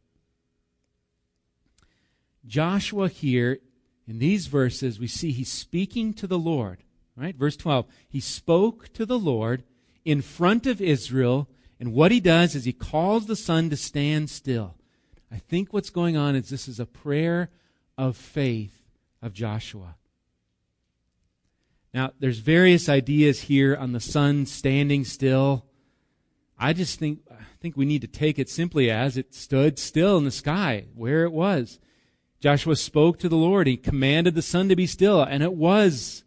Joshua 2.47 3.09
here, 3.09 3.59
in 4.07 4.19
these 4.19 4.47
verses, 4.47 4.99
we 4.99 5.07
see 5.07 5.33
he's 5.33 5.53
speaking 5.53 6.15
to 6.15 6.27
the 6.27 6.39
Lord. 6.39 6.83
Right? 7.17 7.35
Verse 7.35 7.57
12. 7.57 7.87
He 8.09 8.21
spoke 8.21 8.93
to 8.93 9.05
the 9.05 9.19
Lord 9.19 9.65
in 10.05 10.23
front 10.23 10.67
of 10.67 10.81
Israel, 10.81 11.49
and 11.81 11.93
what 11.93 12.13
he 12.13 12.21
does 12.21 12.55
is 12.55 12.65
he 12.65 12.73
calls 12.73 13.27
the 13.27 13.37
sun 13.37 13.71
to 13.71 13.77
stand 13.77 14.31
still. 14.31 14.77
I 15.31 15.39
think 15.39 15.73
what's 15.73 15.91
going 15.91 16.17
on 16.17 16.37
is 16.37 16.49
this 16.49 16.69
is 16.69 16.81
a 16.81 16.87
prayer 16.87 17.51
of 17.99 18.17
faith 18.17 18.85
of 19.21 19.33
Joshua. 19.33 19.97
Now, 21.93 22.13
there's 22.21 22.39
various 22.39 22.89
ideas 22.89 23.43
here 23.43 23.75
on 23.75 23.93
the 23.93 24.01
sun 24.01 24.47
standing 24.47 25.05
still. 25.05 25.67
I 26.59 26.73
just 26.73 26.99
think 26.99 27.21
think 27.61 27.77
we 27.77 27.85
need 27.85 28.03
to 28.03 28.09
take 28.09 28.39
it 28.39 28.49
simply 28.49 28.91
as 28.91 29.17
it 29.17 29.35
stood 29.35 29.79
still 29.79 30.17
in 30.17 30.25
the 30.25 30.31
sky 30.31 30.87
where 30.95 31.25
it 31.25 31.33
was. 31.33 31.79
Joshua 32.41 32.77
spoke 32.77 33.19
to 33.19 33.29
the 33.29 33.37
Lord. 33.37 33.67
He 33.67 33.77
commanded 33.77 34.35
the 34.35 34.43
sun 34.43 34.69
to 34.69 34.77
be 34.77 34.87
still, 34.87 35.23
and 35.23 35.43
it 35.43 35.55
was. 35.55 36.23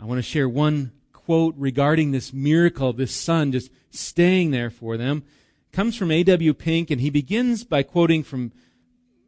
I 0.00 0.04
want 0.04 0.18
to 0.18 0.22
share 0.22 0.48
one 0.48 0.90
quote 1.12 1.54
regarding 1.56 2.10
this 2.10 2.32
miracle 2.32 2.88
of 2.88 2.96
this 2.96 3.14
sun 3.14 3.52
just 3.52 3.70
staying 3.90 4.50
there 4.50 4.70
for 4.70 4.96
them. 4.96 5.22
It 5.70 5.76
comes 5.76 5.96
from 5.96 6.10
A.W. 6.10 6.54
Pink, 6.54 6.90
and 6.90 7.00
he 7.00 7.10
begins 7.10 7.62
by 7.62 7.84
quoting 7.84 8.24
from 8.24 8.52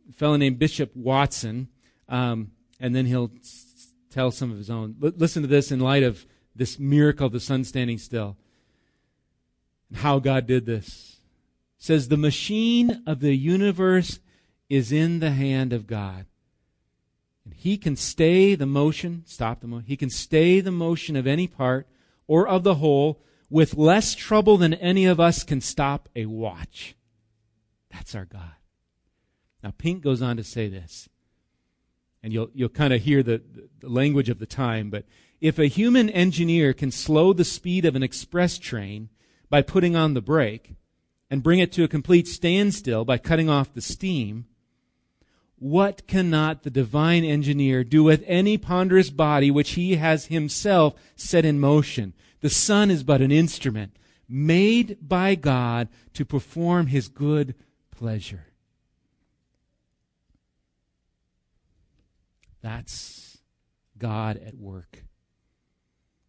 a 0.08 0.12
fellow 0.12 0.36
named 0.36 0.58
Bishop 0.58 0.94
Watson, 0.96 1.68
um, 2.08 2.50
and 2.80 2.94
then 2.94 3.06
he'll 3.06 3.30
tell 4.10 4.32
some 4.32 4.50
of 4.50 4.58
his 4.58 4.68
own. 4.68 4.96
L- 5.00 5.12
listen 5.16 5.42
to 5.42 5.48
this 5.48 5.70
in 5.70 5.78
light 5.78 6.02
of 6.02 6.26
this 6.56 6.80
miracle 6.80 7.26
of 7.26 7.32
the 7.32 7.40
sun 7.40 7.62
standing 7.62 7.98
still 7.98 8.36
and 9.88 9.98
how 9.98 10.18
God 10.18 10.46
did 10.46 10.66
this. 10.66 11.20
It 11.78 11.84
says 11.84 12.08
the 12.08 12.16
machine 12.16 13.02
of 13.06 13.20
the 13.20 13.34
universe 13.34 14.20
is 14.68 14.92
in 14.92 15.20
the 15.20 15.30
hand 15.30 15.72
of 15.72 15.86
God. 15.86 16.26
And 17.44 17.54
he 17.54 17.76
can 17.76 17.94
stay 17.94 18.54
the 18.54 18.66
motion, 18.66 19.22
stop 19.26 19.60
the 19.60 19.68
motion, 19.68 19.86
he 19.86 19.96
can 19.96 20.10
stay 20.10 20.60
the 20.60 20.72
motion 20.72 21.14
of 21.14 21.26
any 21.26 21.46
part 21.46 21.86
or 22.26 22.48
of 22.48 22.64
the 22.64 22.76
whole 22.76 23.22
with 23.48 23.76
less 23.76 24.14
trouble 24.14 24.56
than 24.56 24.74
any 24.74 25.06
of 25.06 25.20
us 25.20 25.44
can 25.44 25.60
stop 25.60 26.08
a 26.16 26.26
watch. 26.26 26.96
That's 27.90 28.14
our 28.14 28.24
God. 28.24 28.50
Now, 29.62 29.72
Pink 29.76 30.02
goes 30.02 30.22
on 30.22 30.36
to 30.36 30.44
say 30.44 30.68
this, 30.68 31.08
and 32.22 32.32
you'll, 32.32 32.50
you'll 32.52 32.68
kind 32.68 32.92
of 32.92 33.02
hear 33.02 33.22
the, 33.22 33.42
the 33.80 33.88
language 33.88 34.28
of 34.28 34.38
the 34.38 34.46
time, 34.46 34.90
but 34.90 35.04
if 35.40 35.58
a 35.58 35.66
human 35.66 36.10
engineer 36.10 36.72
can 36.72 36.90
slow 36.90 37.32
the 37.32 37.44
speed 37.44 37.84
of 37.84 37.94
an 37.94 38.02
express 38.02 38.58
train 38.58 39.08
by 39.48 39.62
putting 39.62 39.96
on 39.96 40.14
the 40.14 40.20
brake 40.20 40.74
and 41.30 41.42
bring 41.42 41.58
it 41.58 41.72
to 41.72 41.84
a 41.84 41.88
complete 41.88 42.28
standstill 42.28 43.04
by 43.04 43.18
cutting 43.18 43.48
off 43.48 43.74
the 43.74 43.80
steam, 43.80 44.46
what 45.58 46.06
cannot 46.06 46.62
the 46.62 46.70
divine 46.70 47.24
engineer 47.24 47.82
do 47.82 48.02
with 48.02 48.22
any 48.26 48.58
ponderous 48.58 49.10
body 49.10 49.50
which 49.50 49.70
he 49.70 49.96
has 49.96 50.26
himself 50.26 50.94
set 51.16 51.44
in 51.44 51.58
motion? 51.58 52.12
The 52.40 52.50
sun 52.50 52.90
is 52.90 53.02
but 53.02 53.22
an 53.22 53.32
instrument 53.32 53.96
made 54.28 54.98
by 55.00 55.34
God 55.34 55.88
to 56.14 56.24
perform 56.24 56.88
his 56.88 57.08
good 57.08 57.54
pleasure. 57.90 58.46
That's 62.60 63.38
God 63.96 64.36
at 64.44 64.56
work. 64.56 65.04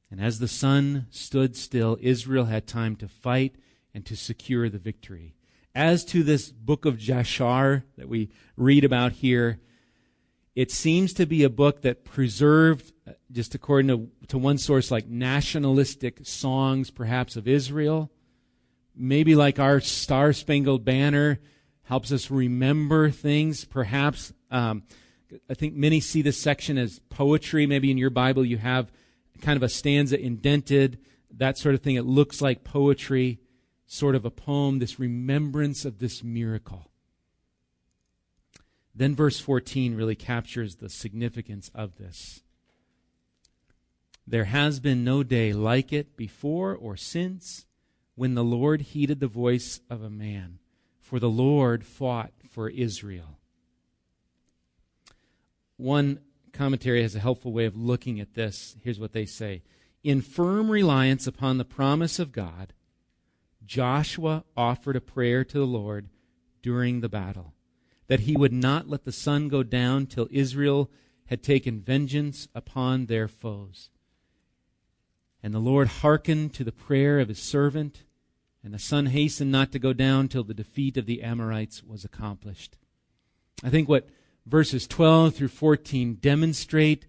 And 0.09 0.21
as 0.21 0.39
the 0.39 0.47
sun 0.47 1.07
stood 1.09 1.55
still, 1.55 1.97
Israel 2.01 2.45
had 2.45 2.65
time 2.65 2.95
to 2.97 3.07
fight 3.07 3.55
and 3.93 4.05
to 4.05 4.15
secure 4.15 4.69
the 4.69 4.77
victory. 4.77 5.35
As 5.75 6.05
to 6.05 6.23
this 6.23 6.49
book 6.51 6.85
of 6.85 6.97
Jashar 6.97 7.83
that 7.97 8.07
we 8.07 8.29
read 8.55 8.83
about 8.83 9.11
here, 9.13 9.59
it 10.55 10.71
seems 10.71 11.13
to 11.13 11.27
be 11.27 11.43
a 11.43 11.51
book 11.51 11.81
that 11.83 12.03
preserved, 12.03 12.91
uh, 13.07 13.11
just 13.31 13.53
according 13.53 13.89
to, 13.89 14.09
to 14.29 14.39
one 14.39 14.57
source, 14.57 14.89
like 14.89 15.07
nationalistic 15.07 16.21
songs, 16.23 16.89
perhaps 16.89 17.35
of 17.35 17.47
Israel. 17.47 18.09
Maybe 18.95 19.35
like 19.35 19.59
our 19.59 19.79
Star 19.79 20.33
Spangled 20.33 20.83
Banner 20.83 21.39
helps 21.83 22.11
us 22.11 22.31
remember 22.31 23.11
things. 23.11 23.65
Perhaps, 23.65 24.33
um, 24.49 24.81
I 25.47 25.53
think 25.53 25.75
many 25.75 25.99
see 25.99 26.23
this 26.23 26.39
section 26.39 26.77
as 26.79 26.99
poetry. 27.09 27.67
Maybe 27.67 27.91
in 27.91 27.99
your 27.99 28.09
Bible 28.09 28.43
you 28.43 28.57
have 28.57 28.91
kind 29.41 29.57
of 29.57 29.63
a 29.63 29.69
stanza 29.69 30.19
indented, 30.19 30.99
that 31.31 31.57
sort 31.57 31.75
of 31.75 31.81
thing. 31.81 31.95
It 31.95 32.05
looks 32.05 32.41
like 32.41 32.63
poetry, 32.63 33.39
sort 33.85 34.15
of 34.15 34.25
a 34.25 34.31
poem, 34.31 34.79
this 34.79 34.99
remembrance 34.99 35.85
of 35.85 35.99
this 35.99 36.23
miracle. 36.23 36.91
Then 38.93 39.15
verse 39.15 39.39
14 39.39 39.95
really 39.95 40.15
captures 40.15 40.75
the 40.75 40.89
significance 40.89 41.69
of 41.75 41.97
this. 41.97 42.41
There 44.25 44.45
has 44.45 44.79
been 44.79 45.03
no 45.03 45.23
day 45.23 45.53
like 45.53 45.93
it 45.93 46.17
before 46.17 46.75
or 46.75 46.97
since 46.97 47.65
when 48.15 48.33
the 48.33 48.43
Lord 48.43 48.81
heeded 48.81 49.19
the 49.19 49.27
voice 49.27 49.79
of 49.89 50.01
a 50.01 50.09
man, 50.09 50.59
for 50.99 51.19
the 51.19 51.29
Lord 51.29 51.85
fought 51.85 52.31
for 52.49 52.69
Israel. 52.69 53.37
One 55.77 56.19
commentary 56.57 57.01
has 57.03 57.15
a 57.15 57.19
helpful 57.19 57.53
way 57.53 57.65
of 57.65 57.77
looking 57.77 58.19
at 58.19 58.33
this. 58.33 58.75
Here's 58.83 58.99
what 58.99 59.13
they 59.13 59.25
say 59.25 59.61
In 60.03 60.21
firm 60.21 60.69
reliance 60.71 61.27
upon 61.27 61.57
the 61.57 61.65
promise 61.65 62.19
of 62.19 62.31
God, 62.31 62.73
Joshua 63.65 64.43
offered 64.55 64.95
a 64.95 65.01
prayer 65.01 65.43
to 65.43 65.57
the 65.57 65.65
Lord 65.65 66.09
during 66.61 67.01
the 67.01 67.09
battle 67.09 67.53
that 68.07 68.21
he 68.21 68.35
would 68.35 68.53
not 68.53 68.89
let 68.89 69.03
the 69.03 69.11
sun 69.11 69.49
go 69.49 69.63
down 69.63 70.05
till 70.05 70.27
Israel 70.31 70.89
had 71.27 71.43
taken 71.43 71.81
vengeance 71.81 72.47
upon 72.55 73.05
their 73.05 73.27
foes. 73.27 73.89
And 75.43 75.53
the 75.53 75.59
Lord 75.59 75.87
hearkened 75.87 76.53
to 76.55 76.63
the 76.63 76.71
prayer 76.71 77.19
of 77.19 77.27
his 77.27 77.39
servant, 77.39 78.03
and 78.63 78.73
the 78.73 78.79
sun 78.79 79.07
hastened 79.07 79.51
not 79.51 79.71
to 79.73 79.79
go 79.79 79.93
down 79.93 80.27
till 80.27 80.43
the 80.43 80.53
defeat 80.53 80.97
of 80.97 81.05
the 81.05 81.21
Amorites 81.21 81.83
was 81.83 82.03
accomplished. 82.03 82.77
I 83.63 83.69
think 83.69 83.87
what 83.87 84.09
verses 84.47 84.87
12 84.87 85.35
through 85.35 85.47
14 85.49 86.15
demonstrate 86.15 87.05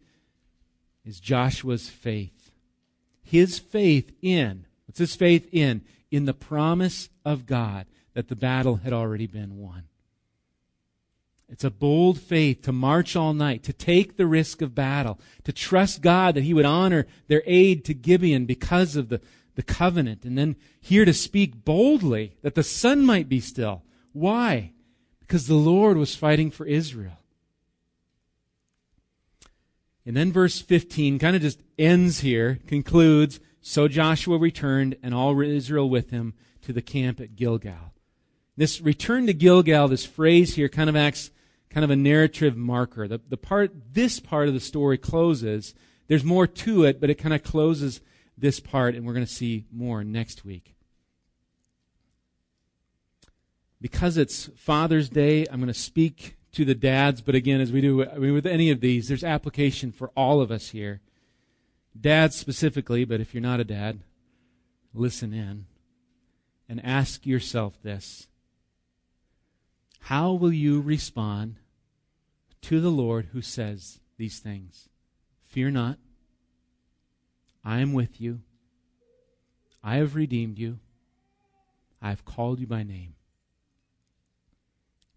is 1.04 1.20
Joshua's 1.20 1.88
faith. 1.88 2.50
His 3.22 3.58
faith 3.58 4.12
in, 4.22 4.66
what's 4.86 4.98
his 4.98 5.14
faith 5.14 5.48
in? 5.52 5.82
In 6.10 6.24
the 6.24 6.34
promise 6.34 7.10
of 7.24 7.46
God 7.46 7.86
that 8.14 8.28
the 8.28 8.36
battle 8.36 8.76
had 8.76 8.92
already 8.92 9.26
been 9.26 9.58
won. 9.58 9.84
It's 11.48 11.64
a 11.64 11.70
bold 11.70 12.20
faith 12.20 12.62
to 12.62 12.72
march 12.72 13.16
all 13.16 13.32
night, 13.32 13.62
to 13.64 13.72
take 13.72 14.16
the 14.16 14.26
risk 14.26 14.60
of 14.60 14.74
battle, 14.74 15.18
to 15.44 15.52
trust 15.52 16.02
God 16.02 16.34
that 16.34 16.44
He 16.44 16.52
would 16.52 16.66
honor 16.66 17.06
their 17.26 17.42
aid 17.46 17.84
to 17.86 17.94
Gibeon 17.94 18.44
because 18.44 18.96
of 18.96 19.08
the, 19.08 19.20
the 19.54 19.62
covenant, 19.62 20.24
and 20.24 20.36
then 20.36 20.56
here 20.80 21.06
to 21.06 21.14
speak 21.14 21.64
boldly 21.64 22.34
that 22.42 22.54
the 22.54 22.62
sun 22.62 23.04
might 23.04 23.30
be 23.30 23.40
still. 23.40 23.82
Why? 24.12 24.72
Because 25.20 25.46
the 25.46 25.54
Lord 25.54 25.96
was 25.96 26.14
fighting 26.14 26.50
for 26.50 26.66
Israel. 26.66 27.17
And 30.08 30.16
then 30.16 30.32
verse 30.32 30.58
15 30.58 31.18
kind 31.18 31.36
of 31.36 31.42
just 31.42 31.60
ends 31.78 32.20
here, 32.20 32.60
concludes, 32.66 33.40
So 33.60 33.88
Joshua 33.88 34.38
returned 34.38 34.96
and 35.02 35.12
all 35.12 35.38
Israel 35.42 35.90
with 35.90 36.08
him 36.08 36.32
to 36.62 36.72
the 36.72 36.80
camp 36.80 37.20
at 37.20 37.36
Gilgal. 37.36 37.92
This 38.56 38.80
return 38.80 39.26
to 39.26 39.34
Gilgal, 39.34 39.86
this 39.86 40.06
phrase 40.06 40.54
here 40.54 40.70
kind 40.70 40.88
of 40.88 40.96
acts 40.96 41.30
kind 41.68 41.84
of 41.84 41.90
a 41.90 41.96
narrative 41.96 42.56
marker. 42.56 43.06
The, 43.06 43.20
the 43.28 43.36
part, 43.36 43.70
this 43.92 44.18
part 44.18 44.48
of 44.48 44.54
the 44.54 44.60
story 44.60 44.96
closes. 44.96 45.74
There's 46.06 46.24
more 46.24 46.46
to 46.46 46.84
it, 46.84 47.02
but 47.02 47.10
it 47.10 47.16
kind 47.16 47.34
of 47.34 47.42
closes 47.42 48.00
this 48.38 48.60
part, 48.60 48.94
and 48.94 49.04
we're 49.04 49.12
going 49.12 49.26
to 49.26 49.30
see 49.30 49.66
more 49.70 50.02
next 50.04 50.42
week. 50.42 50.74
Because 53.78 54.16
it's 54.16 54.48
Father's 54.56 55.10
Day, 55.10 55.44
I'm 55.50 55.60
going 55.60 55.68
to 55.68 55.74
speak 55.74 56.37
to 56.58 56.64
the 56.64 56.74
dads, 56.74 57.20
but 57.20 57.36
again, 57.36 57.60
as 57.60 57.70
we 57.70 57.80
do 57.80 58.04
I 58.04 58.18
mean, 58.18 58.34
with 58.34 58.44
any 58.44 58.68
of 58.70 58.80
these, 58.80 59.06
there's 59.06 59.22
application 59.22 59.92
for 59.92 60.10
all 60.16 60.40
of 60.40 60.50
us 60.50 60.70
here. 60.70 61.00
Dads 61.98 62.34
specifically, 62.34 63.04
but 63.04 63.20
if 63.20 63.32
you're 63.32 63.40
not 63.40 63.60
a 63.60 63.64
dad, 63.64 64.00
listen 64.92 65.32
in 65.32 65.66
and 66.68 66.84
ask 66.84 67.24
yourself 67.24 67.80
this 67.80 68.26
How 70.00 70.32
will 70.32 70.52
you 70.52 70.80
respond 70.80 71.58
to 72.62 72.80
the 72.80 72.90
Lord 72.90 73.28
who 73.32 73.40
says 73.40 74.00
these 74.16 74.40
things? 74.40 74.88
Fear 75.46 75.70
not, 75.70 75.98
I 77.64 77.78
am 77.78 77.92
with 77.92 78.20
you, 78.20 78.40
I 79.80 79.98
have 79.98 80.16
redeemed 80.16 80.58
you, 80.58 80.80
I 82.02 82.08
have 82.08 82.24
called 82.24 82.58
you 82.58 82.66
by 82.66 82.82
name. 82.82 83.14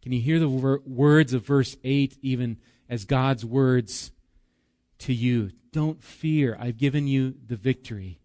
Can 0.01 0.11
you 0.11 0.21
hear 0.21 0.39
the 0.39 0.49
wor- 0.49 0.81
words 0.85 1.33
of 1.33 1.45
verse 1.45 1.77
8 1.83 2.17
even 2.21 2.57
as 2.89 3.05
God's 3.05 3.45
words 3.45 4.11
to 4.99 5.13
you? 5.13 5.51
Don't 5.71 6.03
fear. 6.03 6.57
I've 6.59 6.77
given 6.77 7.07
you 7.07 7.35
the 7.45 7.55
victory. 7.55 8.19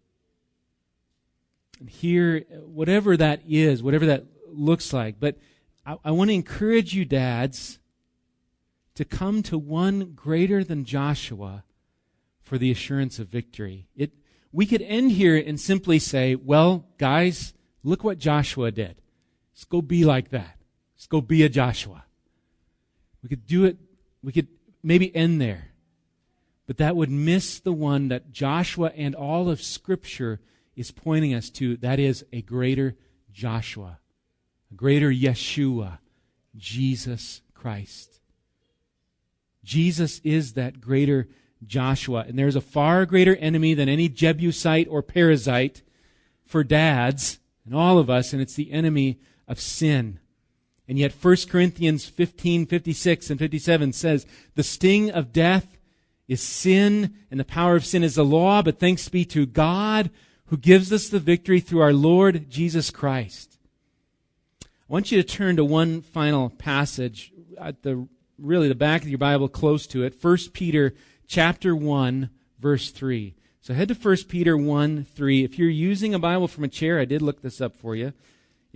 And 1.79 1.91
here, 1.91 2.41
whatever 2.65 3.17
that 3.17 3.43
is, 3.47 3.83
whatever 3.83 4.07
that 4.07 4.25
looks 4.49 4.93
like, 4.93 5.21
but 5.21 5.37
I, 5.85 5.97
I 6.07 6.11
want 6.13 6.31
to 6.31 6.35
encourage 6.35 6.95
you, 6.95 7.05
dads, 7.05 7.79
to 8.95 9.05
come 9.05 9.43
to 9.45 9.59
one 9.59 10.13
greater 10.15 10.65
than 10.65 10.85
Joshua 10.85 11.65
for 12.41 12.57
the 12.57 12.71
assurance 12.71 13.19
of 13.19 13.29
victory. 13.29 13.89
It, 13.95 14.13
we 14.53 14.65
could 14.65 14.83
end 14.83 15.13
here 15.13 15.37
and 15.37 15.61
simply 15.61 15.99
say, 15.99 16.35
well, 16.35 16.87
guys, 16.97 17.53
look 17.83 18.03
what 18.03 18.19
Joshua 18.19 18.71
did. 18.71 19.03
Let's 19.53 19.65
go 19.65 19.83
be 19.83 20.05
like 20.05 20.31
that. 20.31 20.56
Let's 20.97 21.07
go 21.07 21.21
be 21.21 21.43
a 21.43 21.49
Joshua. 21.49 22.05
We 23.23 23.29
could 23.29 23.47
do 23.47 23.65
it, 23.65 23.77
we 24.23 24.33
could 24.33 24.49
maybe 24.83 25.15
end 25.15 25.41
there. 25.41 25.69
But 26.67 26.79
that 26.79 26.97
would 26.97 27.11
miss 27.11 27.61
the 27.61 27.73
one 27.73 28.09
that 28.09 28.33
Joshua 28.33 28.93
and 28.97 29.15
all 29.15 29.49
of 29.49 29.63
Scripture 29.63 30.41
is 30.75 30.91
pointing 30.91 31.35
us 31.35 31.51
to. 31.51 31.77
That 31.77 31.99
is 31.99 32.25
a 32.33 32.43
greater 32.43 32.97
Joshua, 33.33 33.99
a 34.71 34.75
greater 34.75 35.11
Yeshua, 35.11 35.99
Jesus 36.57 37.43
Christ. 37.55 38.21
Jesus 39.63 40.21
is 40.25 40.55
that 40.55 40.81
greater 40.81 41.29
Joshua. 41.67 42.25
And 42.27 42.39
there's 42.39 42.57
a 42.57 42.61
far 42.61 43.07
greater 43.07 43.37
enemy 43.37 43.75
than 43.75 43.89
any 43.89 44.09
Jebusite 44.09 44.89
or 44.89 45.03
Perizzite 45.03 45.83
for 46.45 46.65
dads 46.65 47.39
and 47.65 47.75
all 47.75 47.99
of 47.99 48.09
us, 48.09 48.33
and 48.33 48.41
it's 48.41 48.55
the 48.55 48.73
enemy 48.73 49.19
of 49.49 49.61
sin. 49.61 50.21
And 50.89 50.99
yet 50.99 51.13
1 51.13 51.37
Corinthians 51.49 52.07
15, 52.07 52.67
56 52.67 53.31
and 53.31 53.39
57 53.39 53.93
says, 53.93 54.27
the 54.55 54.63
sting 54.63 55.11
of 55.11 55.33
death 55.33 55.79
is 56.29 56.41
sin 56.41 57.15
and 57.31 57.41
the 57.41 57.45
power 57.45 57.77
of 57.77 57.85
sin 57.85 58.05
is 58.05 58.15
the 58.15 58.25
law, 58.25 58.63
but 58.63 58.79
thanks 58.79 59.09
be 59.09 59.25
to 59.27 59.47
God 59.47 60.11
who 60.47 60.57
gives 60.57 60.93
us 60.93 61.09
the 61.09 61.19
victory 61.19 61.61
through 61.61 61.81
our 61.81 61.93
Lord 61.93 62.49
Jesus 62.49 62.91
Christ. 62.91 63.59
I 64.63 64.69
want 64.87 65.11
you 65.11 65.21
to 65.21 65.29
turn 65.29 65.57
to 65.57 65.65
one 65.65 66.03
final 66.03 66.51
passage 66.51 67.33
at 67.61 67.83
the 67.83 68.07
really 68.39 68.69
the 68.69 68.75
back 68.75 69.03
of 69.03 69.09
your 69.09 69.19
Bible 69.19 69.49
close 69.49 69.87
to 69.89 70.05
it. 70.05 70.23
1 70.23 70.39
Peter 70.53 70.95
chapter 71.27 71.75
1, 71.75 72.31
verse 72.61 72.91
3. 72.91 73.35
So 73.61 73.75
head 73.75 73.89
to 73.89 73.95
1 73.95 74.17
Peter 74.29 74.57
1, 74.57 75.05
3. 75.05 75.43
If 75.45 75.59
you're 75.59 75.69
using 75.69 76.15
a 76.15 76.21
Bible 76.21 76.47
from 76.47 76.63
a 76.63 76.69
chair, 76.69 77.01
I 77.01 77.05
did 77.05 77.23
look 77.23 77.43
this 77.43 77.61
up 77.61 77.75
for 77.75 77.97
you. 77.97 78.13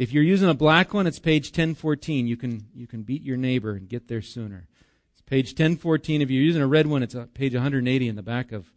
If 0.01 0.15
you're 0.15 0.25
using 0.25 0.49
a 0.49 0.55
black 0.55 0.95
one, 0.95 1.07
it's 1.07 1.19
page 1.19 1.49
1014. 1.49 2.27
You 2.27 2.39
can, 2.39 2.69
you 2.75 2.87
can 2.87 3.03
beat 3.03 3.23
your 3.23 3.37
neighbor 3.37 3.73
and 3.73 3.87
get 3.87 4.09
there 4.09 4.23
sooner. 4.23 4.67
It's 5.13 5.21
page 5.21 5.51
1014. 5.51 6.23
If 6.23 6.31
you're 6.31 6.43
using 6.43 6.63
a 6.63 6.67
red 6.67 6.87
one, 6.87 7.03
it's 7.03 7.15
page 7.35 7.53
180 7.53 8.09
in 8.09 8.17
the 8.17 8.23
back 8.23 8.51
of 8.51 8.73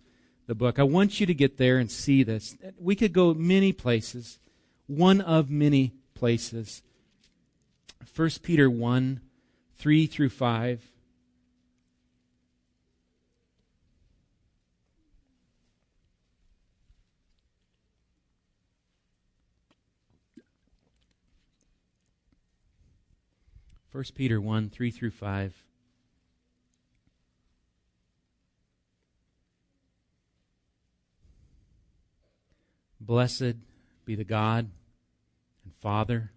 the 0.48 0.54
book. 0.54 0.80
I 0.80 0.84
want 0.84 1.22
you 1.22 1.26
to 1.26 1.34
get 1.34 1.56
there 1.56 1.78
and 1.78 1.90
see 1.90 2.24
this. 2.24 2.58
We 2.78 2.98
could 2.98 3.14
go 3.14 3.34
many 3.34 3.72
places, 3.72 4.38
one 4.86 5.22
of 5.22 5.50
many 5.50 5.94
places. 6.14 6.84
1 8.14 8.30
Peter 8.42 8.70
1, 8.70 9.22
3 9.78 10.08
through 10.08 10.28
5. 10.28 10.92
First 23.93 24.15
Peter 24.15 24.41
1, 24.41 24.71
3 24.71 24.89
through 24.89 25.12
5. 25.12 25.53
Blessed 32.99 33.58
be 34.03 34.15
the 34.15 34.23
God 34.23 34.71
and 35.63 35.75
Father 35.75 36.32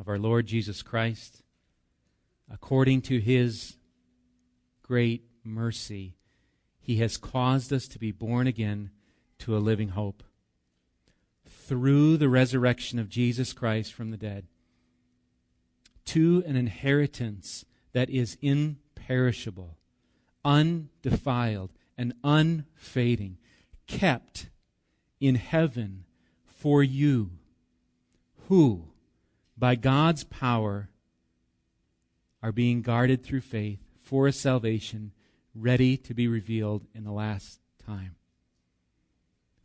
of 0.00 0.08
our 0.08 0.18
Lord 0.18 0.46
Jesus 0.46 0.80
Christ. 0.80 1.42
According 2.50 3.02
to 3.02 3.18
his 3.18 3.76
great 4.82 5.24
mercy, 5.44 6.16
he 6.80 6.96
has 7.00 7.18
caused 7.18 7.70
us 7.70 7.86
to 7.88 7.98
be 7.98 8.12
born 8.12 8.46
again 8.46 8.92
to 9.40 9.54
a 9.54 9.58
living 9.58 9.90
hope 9.90 10.22
through 11.46 12.16
the 12.16 12.30
resurrection 12.30 12.98
of 12.98 13.10
Jesus 13.10 13.52
Christ 13.52 13.92
from 13.92 14.10
the 14.10 14.16
dead 14.16 14.46
to 16.08 16.42
an 16.46 16.56
inheritance 16.56 17.66
that 17.92 18.08
is 18.08 18.38
imperishable, 18.40 19.76
undefiled, 20.44 21.70
and 21.98 22.14
unfading, 22.24 23.36
kept 23.86 24.48
in 25.20 25.34
heaven 25.34 26.04
for 26.46 26.82
you, 26.82 27.32
who, 28.48 28.84
by 29.56 29.74
God's 29.74 30.24
power, 30.24 30.88
are 32.42 32.52
being 32.52 32.80
guarded 32.80 33.22
through 33.22 33.42
faith 33.42 33.80
for 34.00 34.26
a 34.26 34.32
salvation 34.32 35.12
ready 35.54 35.96
to 35.98 36.14
be 36.14 36.26
revealed 36.26 36.86
in 36.94 37.04
the 37.04 37.12
last 37.12 37.60
time. 37.84 38.14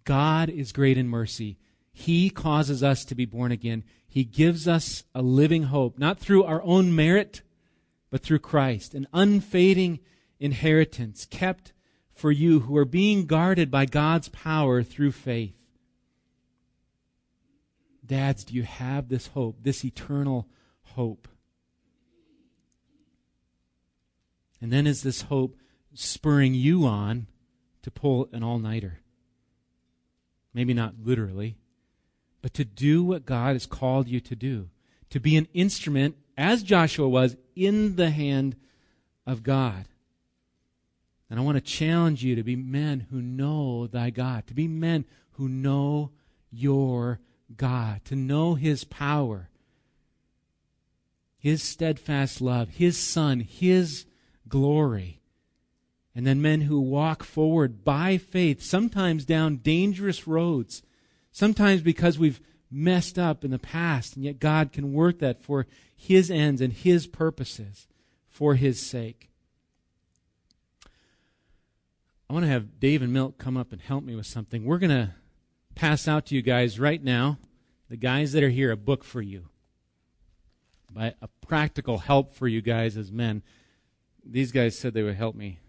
God 0.03 0.49
is 0.49 0.73
great 0.73 0.97
in 0.97 1.07
mercy. 1.07 1.57
He 1.93 2.29
causes 2.29 2.83
us 2.83 3.05
to 3.05 3.15
be 3.15 3.25
born 3.25 3.51
again. 3.51 3.83
He 4.07 4.23
gives 4.23 4.67
us 4.67 5.03
a 5.13 5.21
living 5.21 5.63
hope, 5.63 5.97
not 5.97 6.19
through 6.19 6.43
our 6.43 6.61
own 6.63 6.95
merit, 6.95 7.43
but 8.09 8.21
through 8.21 8.39
Christ, 8.39 8.93
an 8.93 9.07
unfading 9.13 9.99
inheritance 10.39 11.25
kept 11.25 11.71
for 12.11 12.31
you 12.31 12.61
who 12.61 12.75
are 12.77 12.85
being 12.85 13.25
guarded 13.25 13.71
by 13.71 13.85
God's 13.85 14.29
power 14.29 14.83
through 14.83 15.11
faith. 15.11 15.55
Dads, 18.05 18.43
do 18.43 18.53
you 18.53 18.63
have 18.63 19.07
this 19.07 19.27
hope, 19.27 19.57
this 19.61 19.85
eternal 19.85 20.47
hope? 20.81 21.27
And 24.61 24.71
then 24.71 24.87
is 24.87 25.03
this 25.03 25.23
hope 25.23 25.55
spurring 25.93 26.53
you 26.53 26.85
on 26.85 27.27
to 27.81 27.91
pull 27.91 28.29
an 28.31 28.43
all 28.43 28.59
nighter? 28.59 28.99
Maybe 30.53 30.73
not 30.73 30.95
literally, 31.03 31.57
but 32.43 32.53
to 32.53 32.65
do 32.65 33.05
what 33.05 33.25
God 33.25 33.53
has 33.53 33.65
called 33.65 34.09
you 34.09 34.19
to 34.19 34.35
do. 34.35 34.69
To 35.11 35.19
be 35.19 35.37
an 35.37 35.47
instrument, 35.53 36.17
as 36.37 36.61
Joshua 36.61 37.07
was, 37.07 37.37
in 37.55 37.95
the 37.95 38.09
hand 38.09 38.57
of 39.25 39.43
God. 39.43 39.85
And 41.29 41.39
I 41.39 41.43
want 41.43 41.55
to 41.55 41.61
challenge 41.61 42.21
you 42.21 42.35
to 42.35 42.43
be 42.43 42.57
men 42.57 43.07
who 43.09 43.21
know 43.21 43.87
thy 43.87 44.09
God, 44.09 44.45
to 44.47 44.53
be 44.53 44.67
men 44.67 45.05
who 45.31 45.47
know 45.47 46.11
your 46.51 47.21
God, 47.55 48.03
to 48.05 48.15
know 48.15 48.55
his 48.55 48.83
power, 48.83 49.49
his 51.37 51.63
steadfast 51.63 52.41
love, 52.41 52.71
his 52.71 52.97
Son, 52.97 53.39
his 53.39 54.05
glory. 54.49 55.21
And 56.13 56.27
then 56.27 56.41
men 56.41 56.61
who 56.61 56.81
walk 56.81 57.23
forward 57.23 57.85
by 57.85 58.17
faith, 58.17 58.61
sometimes 58.61 59.23
down 59.23 59.57
dangerous 59.57 60.27
roads, 60.27 60.83
sometimes 61.33 61.81
because 61.81 62.17
we've 62.17 62.39
messed 62.71 63.19
up 63.19 63.43
in 63.43 63.51
the 63.51 63.59
past, 63.59 64.15
and 64.15 64.23
yet 64.23 64.39
God 64.39 64.71
can 64.71 64.93
work 64.93 65.19
that 65.19 65.43
for 65.43 65.67
his 65.93 66.31
ends 66.31 66.61
and 66.61 66.71
his 66.71 67.05
purposes 67.05 67.87
for 68.29 68.55
his 68.55 68.79
sake. 68.79 69.29
I 72.29 72.33
want 72.33 72.45
to 72.45 72.51
have 72.51 72.79
Dave 72.79 73.01
and 73.01 73.13
Milt 73.13 73.37
come 73.37 73.57
up 73.57 73.71
and 73.73 73.81
help 73.81 74.03
me 74.03 74.15
with 74.15 74.25
something. 74.25 74.65
We're 74.65 74.79
going 74.79 74.89
to 74.89 75.11
pass 75.75 76.07
out 76.07 76.25
to 76.27 76.35
you 76.35 76.41
guys 76.41 76.79
right 76.79 77.03
now, 77.03 77.37
the 77.89 77.97
guys 77.97 78.31
that 78.31 78.43
are 78.43 78.49
here, 78.49 78.71
a 78.71 78.77
book 78.77 79.03
for 79.03 79.21
you. 79.21 79.49
By 80.91 81.13
a 81.21 81.27
practical 81.45 81.99
help 81.99 82.33
for 82.33 82.47
you 82.47 82.61
guys 82.61 82.97
as 82.97 83.11
men. 83.11 83.43
These 84.25 84.51
guys 84.51 84.77
said 84.77 84.93
they 84.93 85.03
would 85.03 85.15
help 85.15 85.35
me 85.35 85.59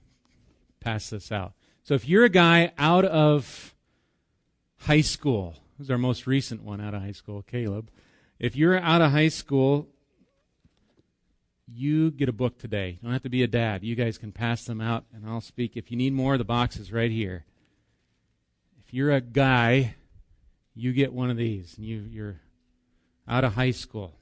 pass 0.80 1.10
this 1.10 1.32
out. 1.32 1.52
So 1.82 1.94
if 1.94 2.08
you're 2.08 2.24
a 2.24 2.30
guy 2.30 2.72
out 2.78 3.04
of 3.04 3.73
high 4.84 5.00
school, 5.00 5.54
this 5.78 5.86
is 5.86 5.90
our 5.90 5.98
most 5.98 6.26
recent 6.26 6.62
one 6.62 6.80
out 6.80 6.94
of 6.94 7.00
high 7.00 7.12
school, 7.12 7.42
Caleb. 7.42 7.90
If 8.38 8.54
you're 8.54 8.78
out 8.78 9.00
of 9.00 9.12
high 9.12 9.28
school, 9.28 9.88
you 11.66 12.10
get 12.10 12.28
a 12.28 12.32
book 12.32 12.58
today. 12.58 12.90
You 12.90 12.98
don't 13.02 13.12
have 13.12 13.22
to 13.22 13.30
be 13.30 13.42
a 13.42 13.46
dad. 13.46 13.82
You 13.82 13.94
guys 13.94 14.18
can 14.18 14.30
pass 14.30 14.64
them 14.64 14.82
out, 14.82 15.04
and 15.14 15.26
I'll 15.26 15.40
speak. 15.40 15.76
If 15.76 15.90
you 15.90 15.96
need 15.96 16.12
more, 16.12 16.36
the 16.36 16.44
box 16.44 16.76
is 16.76 16.92
right 16.92 17.10
here 17.10 17.46
If 18.84 18.92
you're 18.92 19.10
a 19.10 19.22
guy, 19.22 19.94
you 20.74 20.92
get 20.92 21.14
one 21.14 21.30
of 21.30 21.38
these, 21.38 21.78
and 21.78 21.86
you, 21.86 22.06
you're 22.10 22.40
out 23.26 23.44
of 23.44 23.54
high 23.54 23.70
school. 23.70 24.18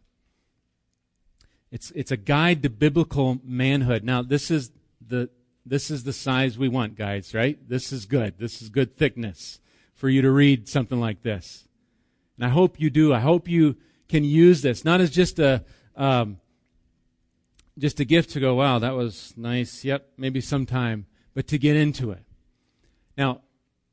It's, 1.73 1.91
it's 1.93 2.13
a 2.13 2.17
guide 2.17 2.63
to 2.63 2.71
biblical 2.71 3.41
manhood. 3.43 4.05
Now, 4.05 4.23
this 4.23 4.51
is 4.51 4.71
the, 5.05 5.29
this 5.67 5.91
is 5.91 6.05
the 6.05 6.13
size 6.13 6.57
we 6.57 6.69
want, 6.69 6.95
guys, 6.95 7.35
right? 7.35 7.59
This 7.69 7.91
is 7.91 8.05
good. 8.05 8.35
This 8.39 8.63
is 8.63 8.69
good 8.69 8.97
thickness 8.97 9.59
for 10.03 10.09
you 10.09 10.21
to 10.21 10.33
read 10.33 10.69
something 10.69 10.99
like 10.99 11.23
this. 11.23 11.69
And 12.37 12.45
I 12.45 12.49
hope 12.49 12.81
you 12.81 12.91
do. 12.91 13.15
I 13.15 13.21
hope 13.21 13.47
you 13.47 13.77
can 14.09 14.25
use 14.25 14.61
this, 14.61 14.85
not 14.85 15.01
as 15.01 15.13
just 15.13 15.39
a, 15.39 15.65
um, 15.95 16.41
just 17.79 18.01
a 18.01 18.05
gift 18.05 18.31
to 18.31 18.41
go, 18.41 18.57
wow, 18.57 18.81
that 18.81 18.97
was 18.97 19.33
nice. 19.37 19.85
Yep, 19.85 20.09
maybe 20.17 20.41
sometime, 20.41 21.07
but 21.35 21.47
to 21.47 21.57
get 21.57 21.77
into 21.77 22.11
it. 22.11 22.25
Now, 23.17 23.43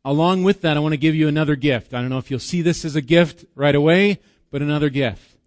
along 0.04 0.42
with 0.42 0.62
that, 0.62 0.78
I 0.78 0.80
want 0.80 0.94
to 0.94 0.98
give 0.98 1.14
you 1.14 1.28
another 1.28 1.56
gift. 1.56 1.94
I 1.94 2.02
don't 2.02 2.10
know 2.10 2.18
if 2.18 2.32
you'll 2.32 2.40
see 2.40 2.64
this 2.64 2.84
as 2.84 2.96
a 2.96 3.02
gift 3.02 3.46
right 3.54 3.76
away, 3.76 4.20
but 4.50 4.64
another 4.64 4.90
gift. 4.90 5.38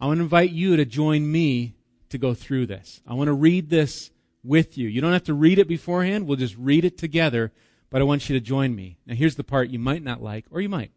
I 0.00 0.06
want 0.06 0.18
to 0.18 0.22
invite 0.22 0.52
you 0.52 0.76
to 0.76 0.84
join 0.84 1.28
me 1.28 1.74
to 2.10 2.16
go 2.16 2.32
through 2.32 2.66
this. 2.66 3.00
I 3.08 3.14
want 3.14 3.26
to 3.26 3.32
read 3.32 3.70
this 3.70 4.12
with 4.44 4.78
you. 4.78 4.86
You 4.86 5.00
don't 5.00 5.14
have 5.14 5.24
to 5.24 5.34
read 5.34 5.58
it 5.58 5.66
beforehand. 5.66 6.28
We'll 6.28 6.36
just 6.36 6.56
read 6.56 6.84
it 6.84 6.96
together, 6.96 7.50
but 7.96 8.02
I 8.02 8.04
want 8.04 8.28
you 8.28 8.38
to 8.38 8.44
join 8.44 8.74
me. 8.74 8.98
Now, 9.06 9.14
here's 9.14 9.36
the 9.36 9.42
part 9.42 9.70
you 9.70 9.78
might 9.78 10.02
not 10.02 10.22
like, 10.22 10.44
or 10.50 10.60
you 10.60 10.68
might. 10.68 10.90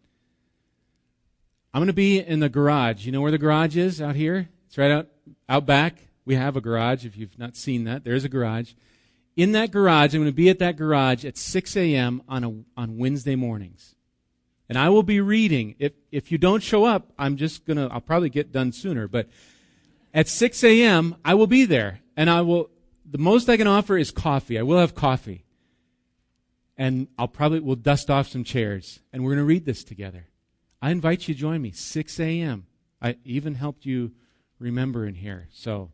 I'm 1.74 1.80
going 1.80 1.88
to 1.88 1.94
be 1.94 2.20
in 2.20 2.42
the 2.42 2.50
garage. 2.50 3.06
You 3.06 3.14
know 3.14 3.22
where 3.22 3.32
the 3.32 3.38
garage 3.38 3.78
is 3.78 4.02
out 4.02 4.18
here? 4.18 4.50
It's 4.68 4.78
right 4.78 4.92
out, 4.92 5.08
out 5.48 5.66
back. 5.66 6.10
We 6.26 6.36
have 6.36 6.58
a 6.58 6.60
garage. 6.60 7.06
If 7.06 7.16
you've 7.16 7.40
not 7.40 7.56
seen 7.56 7.86
that, 7.86 8.04
there's 8.04 8.26
a 8.26 8.28
garage 8.28 8.74
in 9.38 9.54
that 9.54 9.72
garage. 9.72 10.14
I'm 10.14 10.20
going 10.20 10.30
to 10.30 10.36
be 10.36 10.50
at 10.50 10.60
that 10.60 10.76
garage 10.76 11.24
at 11.24 11.38
6 11.38 11.78
a.m. 11.78 12.22
on, 12.28 12.44
a, 12.44 12.50
on 12.76 12.98
Wednesday 12.98 13.38
mornings. 13.38 13.96
And 14.68 14.78
I 14.78 14.90
will 14.90 15.02
be 15.02 15.22
reading. 15.22 15.76
If, 15.80 15.94
if 16.12 16.34
you 16.34 16.38
don't 16.38 16.62
show 16.62 16.84
up, 16.84 17.14
I'm 17.18 17.38
just 17.38 17.64
going 17.64 17.78
to, 17.78 17.88
I'll 17.94 18.02
probably 18.02 18.30
get 18.30 18.52
done 18.52 18.74
sooner. 18.74 19.08
But 19.08 19.30
at 20.14 20.28
6 20.28 20.66
a.m., 20.66 21.16
I 21.24 21.36
will 21.36 21.48
be 21.48 21.64
there. 21.64 22.02
And 22.18 22.30
I 22.30 22.42
will, 22.42 22.70
the 23.10 23.20
most 23.20 23.48
I 23.48 23.56
can 23.56 23.68
offer 23.68 23.98
is 23.98 24.12
coffee. 24.12 24.60
I 24.60 24.64
will 24.64 24.80
have 24.80 24.96
coffee. 24.96 25.46
And 26.80 27.10
I'll 27.18 27.28
probably, 27.28 27.60
we'll 27.60 27.76
dust 27.76 28.10
off 28.10 28.30
some 28.30 28.46
chairs. 28.46 29.02
And 29.12 29.24
we're 29.24 29.32
going 29.32 29.40
to 29.40 29.46
read 29.46 29.66
this 29.66 29.84
together. 29.84 30.28
I 30.82 30.92
invite 30.92 31.28
you 31.28 31.34
to 31.34 31.40
join 31.40 31.62
me, 31.62 31.72
6 31.72 32.20
a.m. 32.22 32.68
I 33.02 33.18
even 33.26 33.56
helped 33.56 33.86
you 33.86 34.14
remember 34.60 35.06
in 35.06 35.16
here. 35.16 35.50
So, 35.52 35.92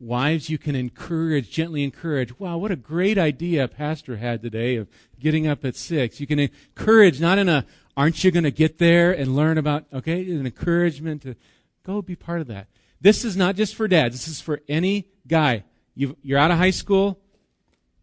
Wives, 0.00 0.50
you 0.50 0.58
can 0.58 0.74
encourage, 0.74 1.52
gently 1.52 1.84
encourage. 1.84 2.38
Wow, 2.40 2.58
what 2.58 2.72
a 2.72 2.76
great 2.76 3.16
idea 3.16 3.68
Pastor 3.68 4.16
had 4.16 4.42
today 4.42 4.74
of 4.74 4.88
getting 5.20 5.46
up 5.46 5.64
at 5.64 5.76
six. 5.76 6.18
You 6.18 6.26
can 6.26 6.40
encourage, 6.40 7.20
not 7.20 7.38
in 7.38 7.48
a, 7.48 7.64
aren't 7.96 8.24
you 8.24 8.32
going 8.32 8.44
to 8.44 8.50
get 8.50 8.78
there 8.78 9.12
and 9.12 9.36
learn 9.36 9.56
about, 9.56 9.84
okay, 9.92 10.20
an 10.32 10.44
encouragement 10.44 11.22
to 11.22 11.36
go 11.86 12.02
be 12.02 12.16
part 12.16 12.40
of 12.40 12.48
that. 12.48 12.66
This 13.00 13.24
is 13.24 13.36
not 13.36 13.54
just 13.54 13.76
for 13.76 13.86
dads. 13.86 14.16
This 14.16 14.26
is 14.26 14.40
for 14.40 14.60
any 14.68 15.06
guy. 15.28 15.62
you 15.94 16.16
are 16.32 16.38
out 16.38 16.50
of 16.50 16.58
high 16.58 16.70
school, 16.70 17.20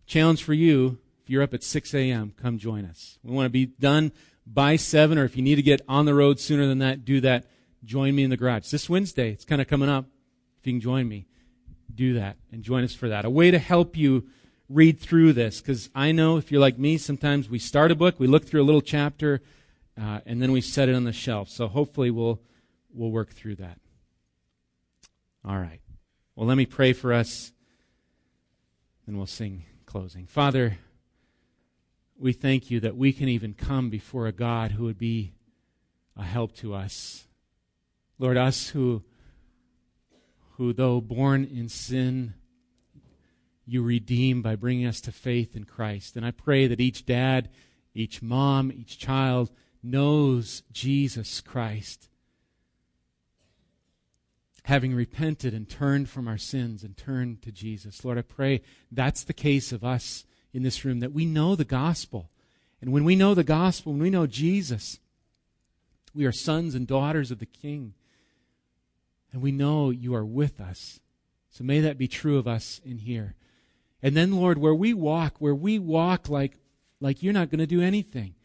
challenge 0.06 0.44
for 0.44 0.54
you, 0.54 0.98
you're 1.32 1.42
up 1.42 1.54
at 1.54 1.64
6 1.64 1.94
a.m., 1.94 2.34
come 2.36 2.58
join 2.58 2.86
us. 2.86 3.18
We 3.24 3.34
want 3.34 3.46
to 3.46 3.50
be 3.50 3.66
done 3.66 4.12
by 4.46 4.76
7, 4.76 5.18
or 5.18 5.24
if 5.24 5.38
you 5.38 5.42
need 5.42 5.56
to 5.56 5.62
get 5.62 5.82
on 5.88 6.06
the 6.06 6.14
road 6.14 6.40
sooner 6.40 6.68
than 6.68 6.80
that, 6.80 7.06
do 7.06 7.22
that. 7.22 7.46
Join 7.84 8.14
me 8.14 8.24
in 8.24 8.30
the 8.30 8.38
garage. 8.38 8.70
This 8.70 8.90
Wednesday, 8.90 9.32
it's 9.32 9.46
kind 9.46 9.62
of 9.62 9.68
coming 9.68 9.90
up. 9.90 10.06
If 10.60 10.68
you 10.68 10.74
can 10.74 10.82
join 10.82 11.08
me, 11.08 11.26
do 11.94 12.16
that 12.16 12.38
and 12.52 12.62
join 12.62 12.84
us 12.84 12.94
for 12.94 13.10
that. 13.10 13.26
A 13.26 13.30
way 13.30 13.50
to 13.50 13.60
help 13.60 13.98
you 13.98 14.28
read 14.70 15.00
through 15.00 15.34
this, 15.34 15.62
because 15.62 15.90
I 15.96 16.12
know 16.12 16.38
if 16.38 16.52
you're 16.52 16.62
like 16.62 16.78
me, 16.78 16.98
sometimes 16.98 17.50
we 17.50 17.60
start 17.60 17.92
a 17.92 17.96
book, 17.96 18.20
we 18.20 18.28
look 18.28 18.46
through 18.46 18.62
a 18.62 18.64
little 18.64 18.82
chapter, 18.82 19.42
uh, 20.00 20.20
and 20.26 20.42
then 20.42 20.52
we 20.52 20.62
set 20.62 20.90
it 20.90 20.96
on 20.96 21.06
the 21.06 21.14
shelf. 21.14 21.50
So 21.50 21.68
hopefully 21.68 22.12
we'll, 22.12 22.42
we'll 22.94 23.12
work 23.12 23.32
through 23.32 23.56
that. 23.56 23.80
All 25.44 25.58
right. 25.58 25.82
Well, 26.36 26.48
let 26.48 26.58
me 26.58 26.66
pray 26.66 26.94
for 26.94 27.14
us, 27.14 27.52
and 29.08 29.18
we'll 29.18 29.28
sing 29.28 29.66
closing. 29.86 30.26
Father, 30.26 30.78
we 32.22 32.34
thank 32.34 32.70
you 32.70 32.80
that 32.82 32.96
we 32.96 33.12
can 33.12 33.28
even 33.28 33.54
come 33.54 33.90
before 33.90 34.28
a 34.28 34.32
God 34.32 34.74
who 34.74 34.84
would 34.84 35.00
be 35.00 35.34
a 36.16 36.24
help 36.24 36.56
to 36.58 36.76
us. 36.76 37.26
Lord, 38.20 38.38
us 38.38 38.70
who, 38.70 39.04
who 40.52 40.72
though 40.72 41.02
born 41.02 41.44
in 41.44 41.68
sin, 41.68 42.36
you 43.66 43.82
redeem 43.82 44.44
by 44.44 44.56
bringing 44.56 44.86
us 44.86 45.02
to 45.02 45.12
faith 45.12 45.56
in 45.56 45.64
Christ. 45.64 46.16
And 46.16 46.24
I 46.24 46.32
pray 46.32 46.68
that 46.68 46.80
each 46.80 47.08
dad, 47.08 47.50
each 47.96 48.22
mom, 48.22 48.72
each 48.72 49.00
child 49.00 49.50
knows 49.82 50.62
Jesus 50.72 51.42
Christ. 51.42 52.08
Having 54.66 54.94
repented 54.94 55.56
and 55.56 55.68
turned 55.68 56.08
from 56.08 56.28
our 56.28 56.38
sins 56.38 56.84
and 56.84 56.96
turned 56.96 57.42
to 57.42 57.52
Jesus. 57.52 58.06
Lord, 58.06 58.20
I 58.20 58.22
pray 58.22 58.62
that's 58.92 59.24
the 59.24 59.34
case 59.34 59.72
of 59.72 59.84
us 59.84 60.24
in 60.54 60.64
this 60.64 60.84
room, 60.84 61.00
that 61.00 61.14
we 61.14 61.26
know 61.26 61.56
the 61.56 61.66
gospel. 61.66 62.30
And 62.82 62.92
when 62.92 63.04
we 63.04 63.16
know 63.16 63.34
the 63.34 63.44
gospel, 63.44 63.94
when 63.94 64.02
we 64.02 64.10
know 64.10 64.28
Jesus, 64.28 65.00
we 66.14 66.26
are 66.26 66.32
sons 66.32 66.76
and 66.76 66.88
daughters 66.88 67.32
of 67.32 67.40
the 67.40 67.46
King. 67.46 67.94
And 69.32 69.42
we 69.42 69.52
know 69.52 69.92
you 69.92 70.14
are 70.14 70.26
with 70.26 70.60
us. 70.60 71.00
So 71.50 71.64
may 71.64 71.80
that 71.82 71.98
be 71.98 72.08
true 72.08 72.38
of 72.38 72.48
us 72.48 72.82
in 72.84 72.98
here. 72.98 73.36
And 74.02 74.16
then, 74.16 74.34
Lord, 74.34 74.58
where 74.58 74.74
we 74.74 74.94
walk, 74.94 75.36
where 75.40 75.56
we 75.56 75.80
walk 75.80 76.28
like, 76.28 76.58
like 77.00 77.22
you're 77.22 77.34
not 77.34 77.50
going 77.50 77.60
to 77.60 77.68
do 77.68 77.82
anything, 77.82 78.36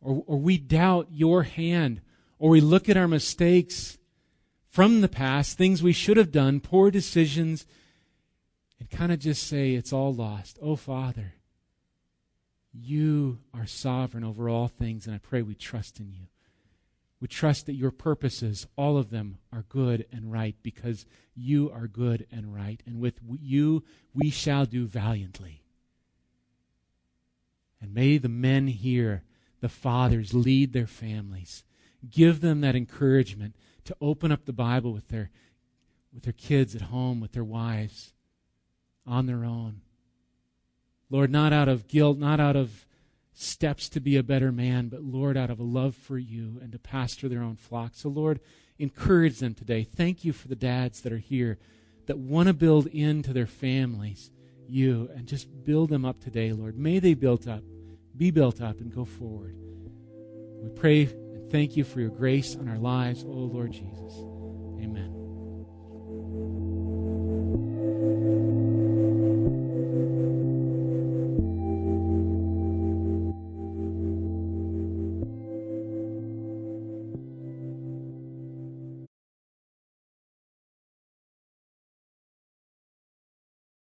or, 0.00 0.24
or 0.26 0.38
we 0.38 0.58
doubt 0.58 1.08
your 1.10 1.44
hand, 1.44 2.00
or 2.38 2.50
we 2.50 2.60
look 2.60 2.88
at 2.88 2.96
our 2.96 3.08
mistakes 3.08 3.98
from 4.68 5.00
the 5.00 5.08
past, 5.08 5.56
things 5.56 5.82
we 5.82 5.92
should 5.92 6.16
have 6.16 6.32
done, 6.32 6.60
poor 6.60 6.90
decisions, 6.90 7.66
and 8.78 8.90
kind 8.90 9.10
of 9.10 9.18
just 9.18 9.46
say, 9.46 9.74
it's 9.74 9.92
all 9.92 10.14
lost. 10.14 10.58
Oh, 10.60 10.76
Father, 10.76 11.34
you 12.82 13.38
are 13.54 13.66
sovereign 13.66 14.24
over 14.24 14.48
all 14.48 14.68
things, 14.68 15.06
and 15.06 15.14
I 15.14 15.18
pray 15.18 15.42
we 15.42 15.54
trust 15.54 15.98
in 15.98 16.10
you. 16.10 16.26
We 17.20 17.28
trust 17.28 17.66
that 17.66 17.74
your 17.74 17.90
purposes, 17.90 18.66
all 18.76 18.98
of 18.98 19.10
them, 19.10 19.38
are 19.52 19.64
good 19.68 20.06
and 20.12 20.30
right 20.30 20.54
because 20.62 21.06
you 21.34 21.70
are 21.70 21.86
good 21.86 22.26
and 22.30 22.54
right. 22.54 22.82
And 22.86 23.00
with 23.00 23.20
you, 23.40 23.84
we 24.12 24.28
shall 24.28 24.66
do 24.66 24.86
valiantly. 24.86 25.62
And 27.80 27.94
may 27.94 28.18
the 28.18 28.28
men 28.28 28.66
here, 28.66 29.22
the 29.60 29.68
fathers, 29.68 30.34
lead 30.34 30.72
their 30.72 30.86
families. 30.86 31.64
Give 32.08 32.40
them 32.40 32.60
that 32.60 32.76
encouragement 32.76 33.56
to 33.84 33.96
open 34.00 34.30
up 34.30 34.44
the 34.44 34.52
Bible 34.52 34.92
with 34.92 35.08
their, 35.08 35.30
with 36.12 36.24
their 36.24 36.32
kids 36.34 36.74
at 36.74 36.82
home, 36.82 37.20
with 37.20 37.32
their 37.32 37.44
wives, 37.44 38.12
on 39.06 39.26
their 39.26 39.44
own. 39.44 39.80
Lord, 41.10 41.30
not 41.30 41.52
out 41.52 41.68
of 41.68 41.88
guilt, 41.88 42.18
not 42.18 42.40
out 42.40 42.56
of 42.56 42.86
steps 43.32 43.88
to 43.90 44.00
be 44.00 44.16
a 44.16 44.22
better 44.22 44.50
man, 44.50 44.88
but 44.88 45.02
Lord, 45.02 45.36
out 45.36 45.50
of 45.50 45.60
a 45.60 45.64
love 45.64 45.94
for 45.94 46.18
you 46.18 46.58
and 46.62 46.72
to 46.72 46.78
pastor 46.78 47.28
their 47.28 47.42
own 47.42 47.56
flock. 47.56 47.92
So, 47.94 48.08
Lord, 48.08 48.40
encourage 48.78 49.38
them 49.38 49.54
today. 49.54 49.84
Thank 49.84 50.24
you 50.24 50.32
for 50.32 50.48
the 50.48 50.56
dads 50.56 51.02
that 51.02 51.12
are 51.12 51.18
here 51.18 51.58
that 52.06 52.18
want 52.18 52.48
to 52.48 52.54
build 52.54 52.86
into 52.86 53.32
their 53.32 53.46
families 53.46 54.30
you 54.68 55.10
and 55.14 55.26
just 55.26 55.48
build 55.64 55.90
them 55.90 56.04
up 56.04 56.20
today, 56.20 56.52
Lord. 56.52 56.78
May 56.78 56.98
they 56.98 57.14
build 57.14 57.46
up, 57.48 57.62
be 58.16 58.30
built 58.30 58.60
up, 58.60 58.80
and 58.80 58.94
go 58.94 59.04
forward. 59.04 59.56
We 60.62 60.70
pray 60.70 61.02
and 61.04 61.50
thank 61.50 61.76
you 61.76 61.84
for 61.84 62.00
your 62.00 62.10
grace 62.10 62.56
on 62.56 62.68
our 62.68 62.78
lives, 62.78 63.24
oh 63.24 63.28
Lord 63.28 63.72
Jesus. 63.72 64.12
Amen. 64.82 65.15